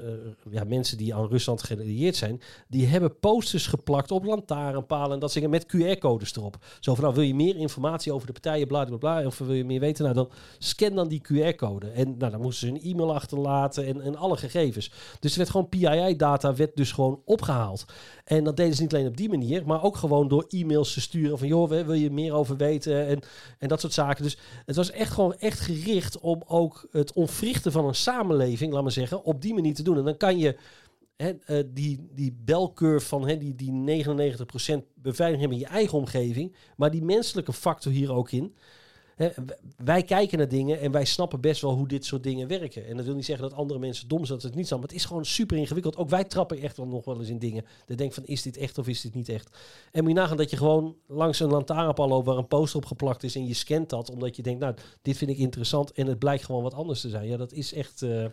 ja, 0.51 0.63
mensen 0.63 0.97
die 0.97 1.15
aan 1.15 1.27
Rusland 1.27 1.63
gerelateerd 1.63 2.15
zijn, 2.15 2.41
die 2.67 2.87
hebben 2.87 3.19
posters 3.19 3.67
geplakt 3.67 4.11
op 4.11 4.23
lantaarnpalen 4.23 5.13
en 5.13 5.19
dat 5.19 5.33
dingen 5.33 5.49
met 5.49 5.65
QR-codes 5.65 6.35
erop. 6.35 6.57
Zo 6.79 6.93
van, 6.93 7.03
nou 7.03 7.15
wil 7.15 7.23
je 7.23 7.35
meer 7.35 7.55
informatie 7.55 8.11
over 8.11 8.27
de 8.27 8.33
partijen, 8.33 8.67
bla 8.67 8.85
bla 8.85 8.97
bla, 8.97 9.25
of 9.25 9.37
wil 9.37 9.53
je 9.53 9.65
meer 9.65 9.79
weten, 9.79 10.03
nou 10.03 10.15
dan 10.15 10.29
scan 10.57 10.95
dan 10.95 11.07
die 11.07 11.21
QR-code. 11.21 11.89
En 11.89 12.17
nou, 12.17 12.31
dan 12.31 12.41
moesten 12.41 12.67
ze 12.67 12.73
een 12.73 12.91
e-mail 12.91 13.13
achterlaten 13.13 13.85
en, 13.85 14.01
en 14.01 14.15
alle 14.15 14.37
gegevens. 14.37 14.91
Dus 15.19 15.31
er 15.31 15.37
werd 15.37 15.49
gewoon 15.49 15.69
PII-data 15.69 16.55
werd 16.55 16.75
dus 16.75 16.91
gewoon 16.91 17.21
opgehaald. 17.25 17.85
En 18.23 18.43
dat 18.43 18.57
deden 18.57 18.75
ze 18.75 18.81
niet 18.81 18.93
alleen 18.93 19.07
op 19.07 19.17
die 19.17 19.29
manier, 19.29 19.65
maar 19.65 19.83
ook 19.83 19.97
gewoon 19.97 20.27
door 20.27 20.45
e-mails 20.49 20.93
te 20.93 21.01
sturen 21.01 21.37
van, 21.37 21.47
joh, 21.47 21.69
wil 21.69 21.93
je 21.93 22.11
meer 22.11 22.33
over 22.33 22.57
weten 22.57 23.07
en, 23.07 23.19
en 23.59 23.67
dat 23.67 23.81
soort 23.81 23.93
zaken. 23.93 24.23
Dus 24.23 24.37
het 24.65 24.75
was 24.75 24.91
echt 24.91 25.11
gewoon 25.11 25.35
echt 25.35 25.59
gericht 25.59 26.19
om 26.19 26.43
ook 26.47 26.87
het 26.91 27.13
ontwrichten 27.13 27.71
van 27.71 27.85
een 27.85 27.95
samenleving, 27.95 28.33
laat 28.73 28.83
maar 28.83 28.91
zeggen, 28.91 29.23
op 29.23 29.41
die 29.41 29.53
manier 29.53 29.73
te 29.73 29.83
doen. 29.83 29.97
En 29.97 30.03
dan 30.03 30.17
kan 30.17 30.37
je 30.37 30.57
eh, 31.15 31.59
die, 31.65 32.07
die 32.13 32.37
belcurve 32.45 33.07
van 33.07 33.27
hè, 33.27 33.37
die, 33.37 33.55
die 33.55 33.71
99% 33.71 33.73
beveiliging 34.93 35.39
hebben 35.39 35.57
in 35.57 35.59
je 35.59 35.65
eigen 35.65 35.97
omgeving, 35.97 36.55
maar 36.77 36.91
die 36.91 37.03
menselijke 37.03 37.53
factor 37.53 37.91
hier 37.91 38.13
ook 38.13 38.31
in. 38.31 38.55
Hè, 39.15 39.29
wij 39.77 40.03
kijken 40.03 40.37
naar 40.37 40.47
dingen 40.47 40.79
en 40.79 40.91
wij 40.91 41.05
snappen 41.05 41.41
best 41.41 41.61
wel 41.61 41.73
hoe 41.73 41.87
dit 41.87 42.05
soort 42.05 42.23
dingen 42.23 42.47
werken. 42.47 42.87
En 42.87 42.97
dat 42.97 43.05
wil 43.05 43.15
niet 43.15 43.25
zeggen 43.25 43.49
dat 43.49 43.57
andere 43.57 43.79
mensen 43.79 44.07
dom 44.07 44.25
zijn, 44.25 44.39
dat 44.39 44.47
het 44.47 44.55
niet 44.55 44.67
zo. 44.67 44.75
Maar 44.75 44.87
het 44.87 44.95
is 44.95 45.05
gewoon 45.05 45.25
super 45.25 45.57
ingewikkeld. 45.57 45.97
Ook 45.97 46.09
wij 46.09 46.23
trappen 46.23 46.61
echt 46.61 46.77
wel 46.77 46.87
nog 46.87 47.05
wel 47.05 47.19
eens 47.19 47.29
in 47.29 47.39
dingen. 47.39 47.65
Dat 47.85 47.97
denk 47.97 48.13
van, 48.13 48.25
is 48.25 48.41
dit 48.41 48.57
echt 48.57 48.77
of 48.77 48.87
is 48.87 49.01
dit 49.01 49.13
niet 49.13 49.29
echt? 49.29 49.57
En 49.91 50.03
moet 50.03 50.11
je 50.13 50.17
nagaan 50.19 50.37
dat 50.37 50.49
je 50.49 50.57
gewoon 50.57 50.95
langs 51.07 51.39
een 51.39 51.49
lantaarnpaal 51.49 52.07
loopt 52.07 52.25
waar 52.25 52.37
een 52.37 52.47
poster 52.47 52.77
op 52.79 52.85
geplakt 52.85 53.23
is 53.23 53.35
en 53.35 53.47
je 53.47 53.53
scant 53.53 53.89
dat, 53.89 54.09
omdat 54.09 54.35
je 54.35 54.41
denkt, 54.41 54.59
nou, 54.59 54.75
dit 55.01 55.17
vind 55.17 55.31
ik 55.31 55.37
interessant 55.37 55.91
en 55.91 56.07
het 56.07 56.19
blijkt 56.19 56.45
gewoon 56.45 56.63
wat 56.63 56.73
anders 56.73 57.01
te 57.01 57.09
zijn. 57.09 57.27
Ja, 57.27 57.37
dat 57.37 57.51
is 57.51 57.73
echt 57.73 58.01
eh, 58.01 58.25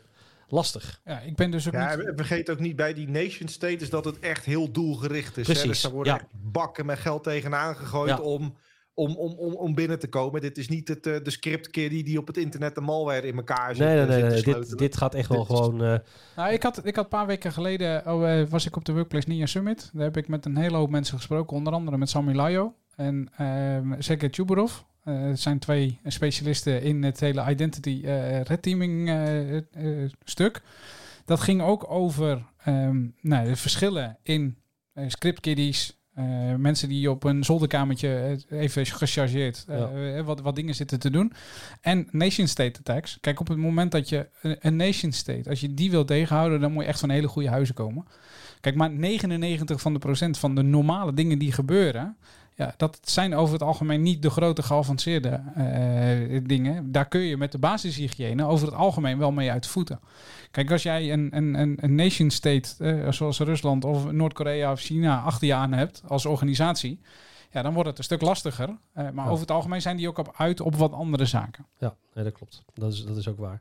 lastig. 0.49 1.01
Ja, 1.05 1.21
ik 1.21 1.37
ben 1.37 1.51
dus 1.51 1.66
ook 1.66 1.73
Ja, 1.73 1.97
niet... 1.97 2.07
en 2.07 2.16
vergeet 2.16 2.51
ook 2.51 2.61
niet 2.61 2.77
bij 2.77 2.95
die 2.95 3.09
nation 3.09 3.49
state 3.49 3.77
is 3.77 3.90
dat 3.90 4.05
het 4.05 4.18
echt 4.18 4.45
heel 4.45 4.71
doelgericht 4.73 5.37
is. 5.37 5.47
Hè? 5.47 5.53
Precies, 5.53 5.68
Dus 5.71 5.81
daar 5.83 5.92
worden 5.92 6.14
ja. 6.14 6.27
bakken 6.42 6.87
met 6.87 6.99
geld 6.99 7.23
tegenaan 7.23 7.77
gegooid 7.77 8.09
Ja. 8.09 8.21
om, 8.21 8.55
om, 8.95 9.17
om, 9.17 9.33
om, 9.33 9.55
om 9.55 9.75
binnen 9.75 9.99
te 9.99 10.09
komen. 10.09 10.41
Dit 10.41 10.59
is 10.59 10.69
niet 10.69 10.89
het, 10.89 11.07
eh, 11.07 11.23
de 11.23 11.31
script 11.31 11.71
kiddie 11.71 12.05
die 12.05 12.19
op 12.19 12.27
het 12.27 12.37
internet 12.37 12.75
de 12.75 12.81
malware 12.81 13.27
in 13.27 13.37
elkaar 13.37 13.75
zit. 13.75 13.87
Nee, 13.87 14.07
nee, 14.07 14.23
eh, 14.23 14.29
nee. 14.29 14.43
Dit, 14.43 14.79
dit 14.79 14.97
gaat 14.97 15.15
echt 15.15 15.29
wel 15.29 15.39
Dit 15.47 15.57
gewoon... 15.57 15.83
eh, 15.85 15.99
Nou, 16.37 16.53
ik 16.53 16.63
had, 16.63 16.87
ik 16.87 16.97
had 16.97 17.05
een 17.05 17.11
paar 17.11 17.27
weken 17.27 17.53
geleden 17.53 18.07
oh, 18.07 18.41
eh, 18.41 18.49
was 18.49 18.67
ik 18.67 18.77
op 18.77 18.85
de 18.85 18.93
Workplace 18.93 19.29
Ninja 19.29 19.47
Summit. 19.47 19.91
Daar 19.93 20.03
heb 20.05 20.17
ik 20.17 20.29
met 20.29 20.45
een 20.45 20.57
hele 20.57 20.77
hoop 20.77 20.91
mensen 20.91 21.17
gesproken, 21.17 21.57
onder 21.57 21.73
andere 21.73 21.97
met 21.97 22.09
Sami 22.09 22.35
Lajo 22.35 22.75
en 22.97 23.29
ehm 23.37 23.95
Sergej 23.99 24.29
Chuburov. 24.31 24.73
Eh, 25.05 25.21
het 25.23 25.41
zijn 25.41 25.59
twee 25.59 25.99
specialisten 26.07 26.83
in 26.83 27.03
het 27.03 27.21
hele 27.21 27.51
identity 27.51 28.01
eh 28.05 28.41
red 28.41 28.63
teaming 28.63 29.11
stuk. 30.25 30.63
Dat 31.25 31.41
ging 31.41 31.63
ook 31.63 31.91
over 31.91 32.43
ehm, 32.65 33.07
nou, 33.21 33.49
de 33.49 33.57
verschillen 33.57 34.19
in 34.23 34.57
eh, 34.93 35.05
eh, 36.14 36.25
mensen 36.55 36.88
die 36.88 37.11
op 37.11 37.25
een 37.25 37.44
zolderkamertje 37.44 38.38
eh, 38.48 38.61
even 38.61 38.87
gechargeerd 38.87 39.64
eh, 39.68 40.20
wat, 40.25 40.40
wat 40.40 40.55
dingen 40.55 40.75
zitten 40.75 40.98
te 40.98 41.11
doen. 41.11 41.33
En 41.81 42.09
nation 42.11 42.46
state 42.46 42.79
attacks. 42.79 43.18
Kijk, 43.20 43.40
op 43.40 43.48
het 43.48 43.59
moment 43.59 43.92
dat 43.92 44.09
je 44.09 44.29
een- 44.42 44.57
een 44.61 44.77
nation 44.77 45.12
state, 45.12 45.51
als 45.51 45.61
je 45.61 45.75
die 45.75 45.90
wil 45.90 46.05
tegenhouden, 46.05 46.61
dan 46.61 46.72
moet 46.72 46.83
je 46.83 46.88
echt 46.88 47.01
van 47.01 47.11
hele 47.11 47.29
goede 47.29 47.48
huizen 47.48 47.75
komen. 47.75 48.05
Kijk, 48.61 48.75
maar 48.75 48.90
99 48.90 49.81
van 49.81 49.92
de 49.92 49.98
procent 49.98 50.38
van 50.38 50.55
de 50.55 50.62
normale 50.62 51.14
dingen 51.14 51.38
die 51.38 51.53
gebeuren, 51.53 52.16
ja, 52.55 52.75
dat 52.77 52.99
zijn 53.03 53.35
over 53.35 53.53
het 53.53 53.62
algemeen 53.62 54.03
niet 54.03 54.23
de 54.23 54.31
grote 54.31 54.62
geavanceerde 54.62 55.41
eh, 55.55 56.41
dingen. 56.43 56.93
Daar 56.93 57.09
kun 57.09 57.21
je 57.21 57.37
met 57.37 57.53
de 57.53 57.59
basishygiëne 57.59 58.45
over 58.45 58.67
het 58.67 58.77
algemeen 58.77 59.19
wel 59.19 59.33
mee 59.33 59.51
uit 59.51 59.67
voeten. 59.67 60.01
Kijk, 60.51 60.71
als 60.71 60.83
jij 60.83 61.12
een, 61.12 61.29
een, 61.37 61.55
een, 61.55 61.79
een 61.81 61.95
nation 61.95 62.31
state, 62.31 62.69
eh, 62.79 63.12
zoals 63.12 63.38
Rusland 63.38 63.85
of 63.85 64.12
Noord-Korea 64.12 64.73
of 64.73 64.81
China, 64.81 65.21
achter 65.21 65.47
je 65.47 65.55
aan 65.55 65.73
hebt 65.73 66.03
als 66.07 66.27
organisatie, 66.27 67.01
ja, 67.53 67.62
dan 67.62 67.73
wordt 67.73 67.88
het 67.88 67.99
een 67.99 68.05
stuk 68.05 68.21
lastiger. 68.21 68.69
Eh, 68.69 69.11
maar 69.11 69.25
Ja. 69.25 69.31
over 69.31 69.41
het 69.41 69.51
algemeen 69.51 69.83
zijn 69.83 69.97
die 69.97 70.09
ook 70.09 70.19
op 70.19 70.35
uit 70.37 70.61
op 70.61 70.75
wat 70.75 70.93
andere 70.93 71.27
zaken. 71.27 71.67
Ja, 71.79 71.97
nee, 72.15 72.25
dat 72.25 72.33
klopt. 72.33 72.62
Dat 72.75 72.93
is, 72.93 73.05
dat 73.05 73.17
is 73.17 73.29
ook 73.29 73.38
waar. 73.38 73.61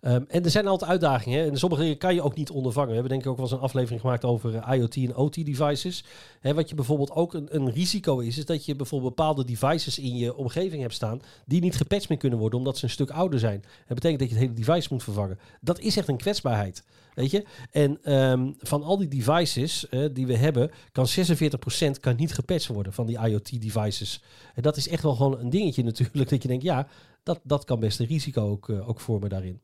Ehm, 0.00 0.22
en 0.28 0.44
er 0.44 0.50
zijn 0.50 0.66
altijd 0.66 0.90
uitdagingen. 0.90 1.38
Hè? 1.38 1.50
En 1.50 1.56
sommige 1.58 1.82
dingen 1.82 1.98
kan 1.98 2.14
je 2.14 2.22
ook 2.22 2.36
niet 2.36 2.50
ondervangen. 2.50 2.88
We 2.88 2.94
hebben 2.94 3.12
denk 3.12 3.22
ik 3.24 3.30
ook 3.30 3.36
wel 3.36 3.44
eens 3.46 3.54
een 3.54 3.60
aflevering 3.60 4.00
gemaakt 4.00 4.24
over 4.24 4.56
eh, 4.56 4.76
IoT 4.78 4.96
en 4.96 5.16
OT-devices. 5.16 6.04
Hè, 6.40 6.54
wat 6.54 6.68
je 6.68 6.74
bijvoorbeeld 6.74 7.10
ook 7.10 7.34
een, 7.34 7.46
een 7.54 7.70
risico 7.70 8.18
is, 8.18 8.38
is 8.38 8.46
dat 8.46 8.64
je 8.64 8.76
bijvoorbeeld 8.76 9.14
bepaalde 9.14 9.44
devices 9.44 9.98
in 9.98 10.16
je 10.16 10.36
omgeving 10.36 10.82
hebt 10.82 10.94
staan 10.94 11.20
die 11.46 11.60
niet 11.60 11.76
gepatcht 11.76 12.08
meer 12.08 12.18
kunnen 12.18 12.38
worden 12.38 12.58
omdat 12.58 12.78
ze 12.78 12.84
een 12.84 12.90
stuk 12.90 13.10
ouder 13.10 13.38
zijn. 13.38 13.60
Dat 13.60 13.94
betekent 13.94 14.18
dat 14.20 14.28
je 14.28 14.34
het 14.34 14.44
hele 14.44 14.56
device 14.64 14.88
moet 14.90 15.02
vervangen. 15.02 15.38
Dat 15.60 15.78
is 15.78 15.96
echt 15.96 16.08
een 16.08 16.16
kwetsbaarheid. 16.16 16.84
Weet 17.14 17.30
je? 17.30 17.44
En 17.70 17.98
ehm, 18.02 18.52
van 18.58 18.82
al 18.82 18.98
die 18.98 19.08
devices 19.08 19.88
eh, 19.88 20.04
die 20.12 20.26
we 20.26 20.36
hebben, 20.36 20.70
kan 20.92 21.06
46% 21.06 22.00
kan 22.00 22.16
niet 22.16 22.34
gepatcht 22.34 22.66
worden 22.66 22.92
van 22.92 23.06
die 23.06 23.18
IoT-devices. 23.18 24.22
En 24.54 24.62
dat 24.62 24.76
is 24.76 24.88
echt 24.88 25.02
wel 25.02 25.14
gewoon 25.14 25.38
een 25.38 25.50
dingetje 25.50 25.82
natuurlijk. 25.82 26.30
Dat 26.30 26.42
je 26.42 26.48
denkt, 26.48 26.64
ja, 26.64 26.86
dat, 27.22 27.40
dat 27.42 27.64
kan 27.64 27.80
best 27.80 28.00
een 28.00 28.06
risico 28.06 28.50
ook, 28.50 28.68
eh, 28.68 28.88
ook 28.88 29.00
vormen 29.00 29.28
daarin. 29.28 29.60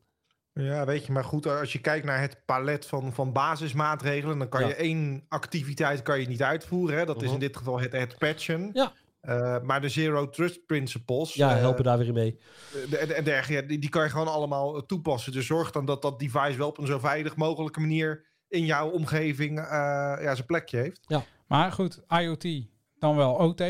Ja, 0.53 0.85
weet 0.85 1.05
je, 1.05 1.11
maar 1.11 1.23
goed, 1.23 1.47
als 1.47 1.73
je 1.73 1.79
kijkt 1.79 2.05
naar 2.05 2.21
het 2.21 2.37
palet 2.45 2.85
van, 2.85 3.13
van 3.13 3.31
basismaatregelen, 3.31 4.37
dan 4.37 4.49
kan 4.49 4.61
Ja. 4.61 4.67
je 4.67 4.75
één 4.75 5.25
activiteit 5.27 6.01
kan 6.01 6.19
je 6.19 6.27
niet 6.27 6.43
uitvoeren. 6.43 6.97
Hè? 6.97 7.05
Dat 7.05 7.15
is 7.21 7.23
Mhm. 7.23 7.33
in 7.33 7.39
dit 7.39 7.57
geval 7.57 7.79
het, 7.79 7.91
het 7.91 8.17
patchen. 8.17 8.69
Ja. 8.73 8.93
Eh, 9.21 9.61
maar 9.61 9.81
de 9.81 9.89
Zero 9.89 10.29
Trust 10.29 10.65
Principles, 10.65 11.33
Ja, 11.33 11.51
eh, 11.53 11.59
helpen 11.59 11.83
daar 11.83 11.97
weer 11.97 12.07
in 12.07 12.13
mee. 12.13 12.37
de- 12.89 12.97
en 12.97 13.23
dergelijke, 13.23 13.61
ja, 13.63 13.67
die, 13.69 13.79
die 13.79 13.89
kan 13.89 14.03
je 14.03 14.09
gewoon 14.09 14.27
allemaal 14.27 14.75
eh, 14.75 14.81
toepassen. 14.81 15.31
Dus 15.31 15.45
zorg 15.45 15.71
dan 15.71 15.85
dat 15.85 16.01
dat 16.01 16.19
device 16.19 16.57
wel 16.57 16.67
op 16.67 16.77
een 16.77 16.87
zo 16.87 16.99
veilig 16.99 17.35
mogelijke 17.35 17.79
manier 17.79 18.25
in 18.47 18.65
jouw 18.65 18.89
omgeving 18.89 19.59
eh, 19.59 19.65
ja, 20.21 20.35
zijn 20.35 20.45
plekje 20.47 20.77
heeft. 20.77 21.01
Maar 21.47 21.71
goed, 21.71 22.01
IoT, 22.07 22.45
dan 22.99 23.15
wel 23.15 23.33
OT. 23.33 23.63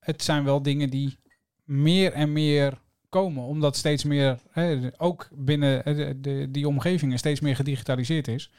Het 0.00 0.22
zijn 0.22 0.44
wel 0.44 0.62
dingen 0.62 0.90
die 0.90 1.18
meer 1.64 2.12
en 2.12 2.32
meer 2.32 2.80
komen, 3.08 3.42
omdat 3.44 3.76
steeds 3.76 4.04
meer, 4.04 4.38
hè, 4.50 4.88
ook 4.96 5.28
binnen 5.32 5.84
eh, 5.84 5.96
de, 5.96 6.20
de, 6.20 6.50
die 6.50 6.68
omgevingen, 6.68 7.18
steeds 7.18 7.40
meer 7.40 7.56
gedigitaliseerd 7.56 8.28
is. 8.28 8.50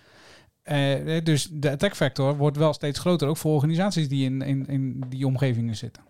Eh, 0.63 1.23
dus 1.23 1.49
de 1.51 1.69
attack 1.71 1.95
factor 1.95 2.37
wordt 2.37 2.57
wel 2.57 2.73
steeds 2.73 2.99
groter, 2.99 3.27
ook 3.27 3.37
voor 3.37 3.53
organisaties 3.53 4.07
die 4.09 4.25
in, 4.25 4.41
in, 4.41 4.65
in 4.65 5.03
die 5.09 5.25
omgevingen 5.25 5.75
zitten. 5.75 6.03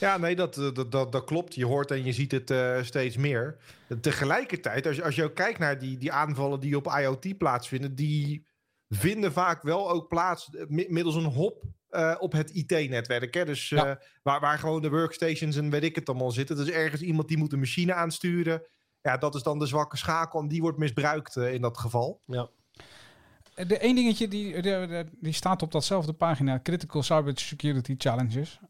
Ja, 0.00 0.16
nee, 0.16 0.36
dat, 0.36 0.56
eh, 0.58 0.72
dat, 0.74 0.92
dat, 0.92 1.12
dat 1.12 1.24
klopt. 1.24 1.54
Je 1.54 1.66
hoort 1.66 1.90
en 1.90 2.04
je 2.04 2.12
ziet 2.12 2.32
het 2.32 2.50
eh, 2.50 2.82
steeds 2.82 3.16
meer. 3.16 3.56
Tegelijkertijd, 4.00 4.86
als 4.86 4.96
je, 4.96 5.04
als 5.04 5.14
je 5.14 5.24
ook 5.24 5.34
kijkt 5.34 5.58
naar 5.58 5.78
die, 5.78 5.96
die 5.98 6.12
aanvallen 6.12 6.60
die 6.60 6.76
op 6.76 6.86
IoT 7.00 7.38
plaatsvinden, 7.38 7.94
die 7.94 8.46
vinden 8.88 9.32
vaak 9.32 9.62
wel 9.62 9.90
ook 9.90 10.08
plaats 10.08 10.50
eh, 10.50 10.64
mi- 10.68 10.86
middels 10.88 11.14
een 11.14 11.24
hop 11.24 11.62
eh, 11.88 12.14
op 12.18 12.32
het 12.32 12.50
IT-netwerk. 12.50 13.34
Hè? 13.34 13.44
Dus 13.44 13.68
Ja. 13.68 13.86
eh, 13.86 13.96
waar, 14.22 14.40
waar 14.40 14.58
gewoon 14.58 14.82
de 14.82 14.90
workstations 14.90 15.56
en 15.56 15.70
weet 15.70 15.82
ik 15.82 15.94
het 15.94 16.08
allemaal 16.08 16.30
zitten. 16.30 16.56
Dus 16.56 16.70
ergens 16.70 17.00
iemand 17.02 17.28
die 17.28 17.36
moet 17.38 17.52
een 17.52 17.58
machine 17.58 17.94
aansturen. 17.94 18.62
Ja, 19.02 19.16
dat 19.16 19.34
is 19.34 19.42
dan 19.42 19.58
de 19.58 19.66
zwakke 19.66 19.96
schakel 19.96 20.40
en 20.40 20.48
die 20.48 20.60
wordt 20.60 20.78
misbruikt 20.78 21.36
eh, 21.36 21.52
in 21.54 21.60
dat 21.60 21.78
geval. 21.78 22.20
De 23.54 23.78
één 23.78 23.94
dingetje 23.94 24.28
die, 24.28 24.52
de- 24.52 24.60
de- 24.62 25.06
die 25.20 25.32
staat 25.32 25.62
op 25.62 25.72
datzelfde 25.72 26.12
pagina, 26.12 26.60
Critical 26.62 27.02
Cybersecurity 27.02 27.94
Challenges. 27.98 28.60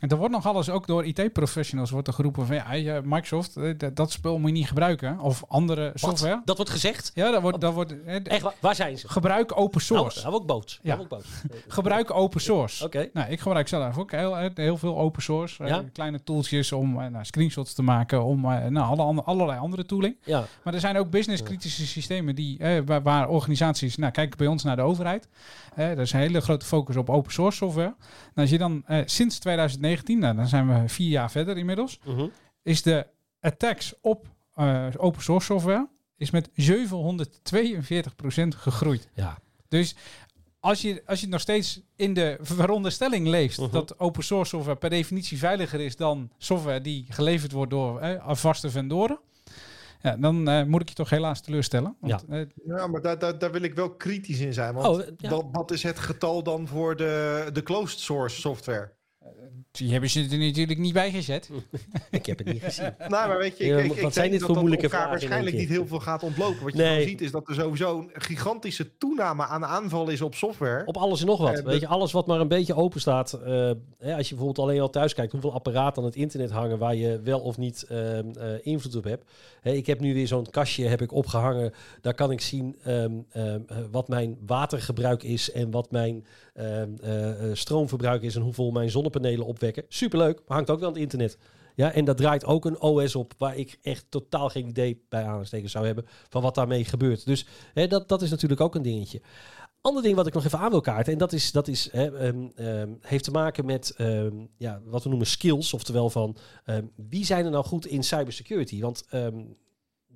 En 0.00 0.08
er 0.08 0.16
wordt 0.16 0.34
nog 0.34 0.46
alles 0.46 0.70
ook 0.70 0.86
door 0.86 1.04
IT-professionals 1.04 1.90
wordt 1.90 2.14
geroepen 2.14 2.46
van 2.46 2.56
ja, 2.56 3.00
Microsoft, 3.04 3.56
eh, 3.56 3.70
dat 3.94 4.12
spul 4.12 4.38
moet 4.38 4.50
je 4.50 4.56
niet 4.56 4.68
gebruiken. 4.68 5.20
Of 5.20 5.44
andere 5.48 5.90
software. 5.94 6.42
Dat 6.44 6.56
wordt 6.56 6.70
gezegd? 6.70 7.10
Ja, 7.14 7.30
dat 7.30 7.42
wordt... 7.42 7.60
Dat 7.60 7.74
wordt 7.74 8.04
eh, 8.04 8.26
Echt, 8.26 8.46
waar 8.60 8.74
zijn 8.74 8.98
ze? 8.98 9.08
Gebruik 9.08 9.58
open 9.58 9.80
source. 9.80 10.22
Nou, 10.22 10.42
ook. 10.46 10.64
Ja. 10.82 10.96
Ook 10.96 11.22
gebruik 11.68 12.10
open 12.10 12.40
source. 12.40 12.84
Oké. 12.84 13.08
Nou, 13.12 13.30
ik 13.30 13.40
gebruik 13.40 13.68
zelf 13.68 13.98
ook 13.98 14.10
heel, 14.10 14.38
eh, 14.38 14.50
heel 14.54 14.76
veel 14.76 14.98
open 14.98 15.22
source. 15.22 15.84
Kleine 15.92 16.22
tooltjes 16.22 16.72
om 16.72 16.94
nou, 16.94 17.24
screenshots 17.24 17.74
te 17.74 17.82
maken, 17.82 18.24
om 18.24 18.40
nou, 18.68 18.98
alle, 18.98 19.22
allerlei 19.22 19.58
andere 19.58 19.84
tooling. 19.84 20.16
Ja. 20.24 20.44
Maar 20.62 20.74
er 20.74 20.80
zijn 20.80 20.96
ook 20.96 21.10
business-kritische 21.10 21.86
systemen 21.86 22.34
die, 22.34 22.58
waar, 22.84 23.02
waar, 23.02 23.28
organisaties, 23.28 23.96
nou 23.96 24.12
kijk 24.12 24.36
bij 24.36 24.46
ons 24.46 24.62
naar 24.62 24.76
de 24.76 24.82
overheid. 24.82 25.28
er 25.74 25.98
is 25.98 26.12
een 26.12 26.20
hele 26.20 26.40
grote 26.40 26.66
focus 26.66 26.96
op 26.96 27.10
open 27.10 27.32
source 27.32 27.56
software. 27.56 27.94
Nou, 27.96 28.34
als 28.34 28.50
je 28.50 28.58
dan 28.58 28.84
sinds 29.04 29.38
2000 29.38 29.82
nou, 30.06 30.36
dan 30.36 30.46
zijn 30.46 30.68
we 30.68 30.88
vier 30.88 31.08
jaar 31.08 31.30
verder 31.30 31.56
inmiddels, 31.56 32.00
mhm. 32.04 32.26
is 32.62 32.82
de 32.82 33.06
attacks 33.40 33.94
op 34.00 34.26
eh, 34.54 34.86
open 34.96 35.22
source 35.22 35.46
software 35.46 35.88
is 36.16 36.30
met 36.30 36.48
742% 36.48 36.52
gegroeid. 38.48 39.08
Ja. 39.14 39.38
Dus 39.68 39.96
als 40.60 40.82
je, 40.82 41.02
als 41.06 41.20
je 41.20 41.28
nog 41.28 41.40
steeds 41.40 41.80
in 41.96 42.14
de 42.14 42.38
veronderstelling 42.40 43.26
leeft 43.26 43.58
mhm. 43.58 43.70
dat 43.70 43.98
open 43.98 44.24
source 44.24 44.48
software 44.48 44.78
per 44.78 44.90
definitie 44.90 45.38
veiliger 45.38 45.80
is 45.80 45.96
dan 45.96 46.30
software 46.38 46.80
die 46.80 47.06
geleverd 47.08 47.52
wordt 47.52 47.70
door 47.70 48.00
eh, 48.00 48.34
vaste 48.34 48.70
vendoren. 48.70 49.18
Ja, 50.00 50.16
dan 50.16 50.48
eh, 50.48 50.64
moet 50.64 50.80
ik 50.80 50.88
je 50.88 50.94
toch 50.94 51.10
helaas 51.10 51.40
teleurstellen. 51.40 51.96
Want, 52.00 52.24
ja. 52.28 52.46
Ja, 52.66 52.86
maar 52.86 53.00
daar, 53.00 53.38
daar, 53.38 53.52
wil 53.52 53.62
ik 53.62 53.74
wel 53.74 53.90
kritisch 53.90 54.40
in 54.40 54.52
zijn. 54.52 54.74
Want 54.74 54.86
oh, 54.86 55.30
wat, 55.30 55.44
wat 55.52 55.70
is 55.70 55.82
het 55.82 55.98
getal 55.98 56.42
dan 56.42 56.68
voor 56.68 56.96
de, 56.96 57.48
de 57.52 57.62
closed 57.62 57.98
source 57.98 58.40
software? 58.40 58.92
Die 59.70 59.92
hebben 59.92 60.10
ze 60.10 60.26
er 60.30 60.38
natuurlijk 60.38 60.78
niet 60.78 60.92
bij 60.92 61.10
gezet. 61.10 61.50
Ik 62.10 62.26
heb 62.26 62.38
het 62.38 62.46
niet 62.52 62.62
gezien. 62.62 62.94
Nou, 63.08 63.28
maar 63.28 63.38
weet 63.38 63.58
je, 63.58 63.64
Ja, 63.66 63.76
ik, 63.78 63.84
ik, 63.84 63.88
wat 63.88 63.96
ik 63.98 64.02
zijn 64.02 64.12
denk 64.14 64.30
dit 64.30 64.38
dat 64.38 64.40
voor 64.40 64.54
dat 64.54 64.58
moeilijke 64.58 64.84
elkaar 64.84 65.00
vragen 65.00 65.18
waarschijnlijk 65.20 65.56
niet 65.56 65.68
heel 65.68 65.86
veel 65.86 66.00
gaat 66.00 66.22
ontlopen. 66.22 66.62
Wat 66.64 66.72
je 66.72 66.78
Nee. 66.78 66.88
gewoon 66.92 67.08
ziet 67.08 67.20
is 67.20 67.30
dat 67.30 67.48
er 67.48 67.54
sowieso 67.54 67.98
een 67.98 68.10
gigantische 68.22 68.96
toename 68.98 69.44
aan 69.46 69.64
aanval 69.64 70.08
is 70.08 70.20
op 70.20 70.34
software. 70.34 70.86
Op 70.86 70.96
alles 70.96 71.20
en 71.20 71.26
nog 71.26 71.38
wat. 71.40 71.58
Eh, 71.58 71.64
Weet 71.64 71.80
je, 71.80 71.86
alles 71.86 72.12
wat 72.12 72.26
maar 72.26 72.40
een 72.40 72.48
beetje 72.48 72.74
open 72.74 73.00
staat. 73.00 73.32
eh, 73.32 73.70
hè, 73.98 74.14
als 74.16 74.28
je 74.28 74.34
bijvoorbeeld 74.34 74.58
alleen 74.68 74.80
al 74.80 74.90
thuis 74.90 75.14
kijkt, 75.14 75.32
hoeveel 75.32 75.52
apparaten 75.52 76.02
aan 76.02 76.08
het 76.08 76.16
internet 76.16 76.50
hangen 76.50 76.78
waar 76.78 76.94
je 76.94 77.20
wel 77.20 77.40
of 77.40 77.56
niet 77.58 77.82
ehm, 77.88 78.28
eh, 78.38 78.46
invloed 78.62 78.96
op 78.96 79.04
hebt. 79.04 79.30
Hè, 79.60 79.70
ik 79.72 79.86
heb 79.86 80.00
nu 80.00 80.14
weer 80.14 80.26
zo'n 80.26 80.50
kastje 80.50 80.86
heb 80.86 81.02
ik 81.02 81.12
opgehangen. 81.12 81.72
Daar 82.00 82.14
kan 82.14 82.30
ik 82.30 82.40
zien 82.40 82.76
ehm, 82.84 83.12
ehm, 83.30 83.60
eh, 83.66 83.76
wat 83.90 84.08
mijn 84.08 84.36
watergebruik 84.46 85.22
is 85.22 85.50
en 85.52 85.70
wat 85.70 85.90
mijn 85.90 86.24
ehm, 86.54 86.88
eh, 87.02 87.30
eh, 87.50 87.56
stroomverbruik 87.56 88.22
is 88.22 88.34
en 88.36 88.42
hoeveel 88.42 88.70
mijn 88.70 88.90
zonnepanelen 88.90 89.43
opwekken. 89.44 89.84
Superleuk, 89.88 90.40
maar 90.46 90.56
hangt 90.56 90.70
ook 90.70 90.78
wel 90.78 90.88
aan 90.88 90.94
het 90.94 91.02
internet. 91.02 91.38
Ja, 91.74 91.92
en 91.92 92.04
daar 92.04 92.14
draait 92.14 92.44
ook 92.44 92.64
een 92.64 92.80
OS 92.80 93.14
op 93.14 93.34
waar 93.38 93.56
ik 93.56 93.78
echt 93.82 94.06
totaal 94.08 94.48
geen 94.48 94.68
idee 94.68 95.04
bij 95.08 95.24
aanstekens 95.24 95.72
zou 95.72 95.86
hebben 95.86 96.06
van 96.28 96.42
wat 96.42 96.54
daarmee 96.54 96.84
gebeurt. 96.84 97.26
Dus 97.26 97.46
hè, 97.74 97.86
dat, 97.86 98.08
dat 98.08 98.22
is 98.22 98.30
natuurlijk 98.30 98.60
ook 98.60 98.74
een 98.74 98.82
dingetje. 98.82 99.20
Ander 99.80 100.02
ding 100.02 100.16
wat 100.16 100.26
ik 100.26 100.34
nog 100.34 100.44
even 100.44 100.58
aan 100.58 100.70
wil 100.70 100.80
kaarten, 100.80 101.12
en 101.12 101.18
dat, 101.18 101.32
is, 101.32 101.52
dat 101.52 101.68
is, 101.68 101.88
hè, 101.92 102.18
ehm, 102.18 102.48
ehm, 102.54 102.92
heeft 103.00 103.24
te 103.24 103.30
maken 103.30 103.64
met 103.64 103.94
ehm, 103.96 104.36
ja, 104.56 104.80
wat 104.84 105.02
we 105.02 105.08
noemen 105.08 105.26
skills, 105.26 105.74
oftewel 105.74 106.10
van 106.10 106.36
wie 106.96 107.24
zijn 107.24 107.44
er 107.44 107.50
nou 107.50 107.64
goed 107.64 107.86
in 107.86 108.04
cybersecurity? 108.04 108.80
Want 108.80 109.04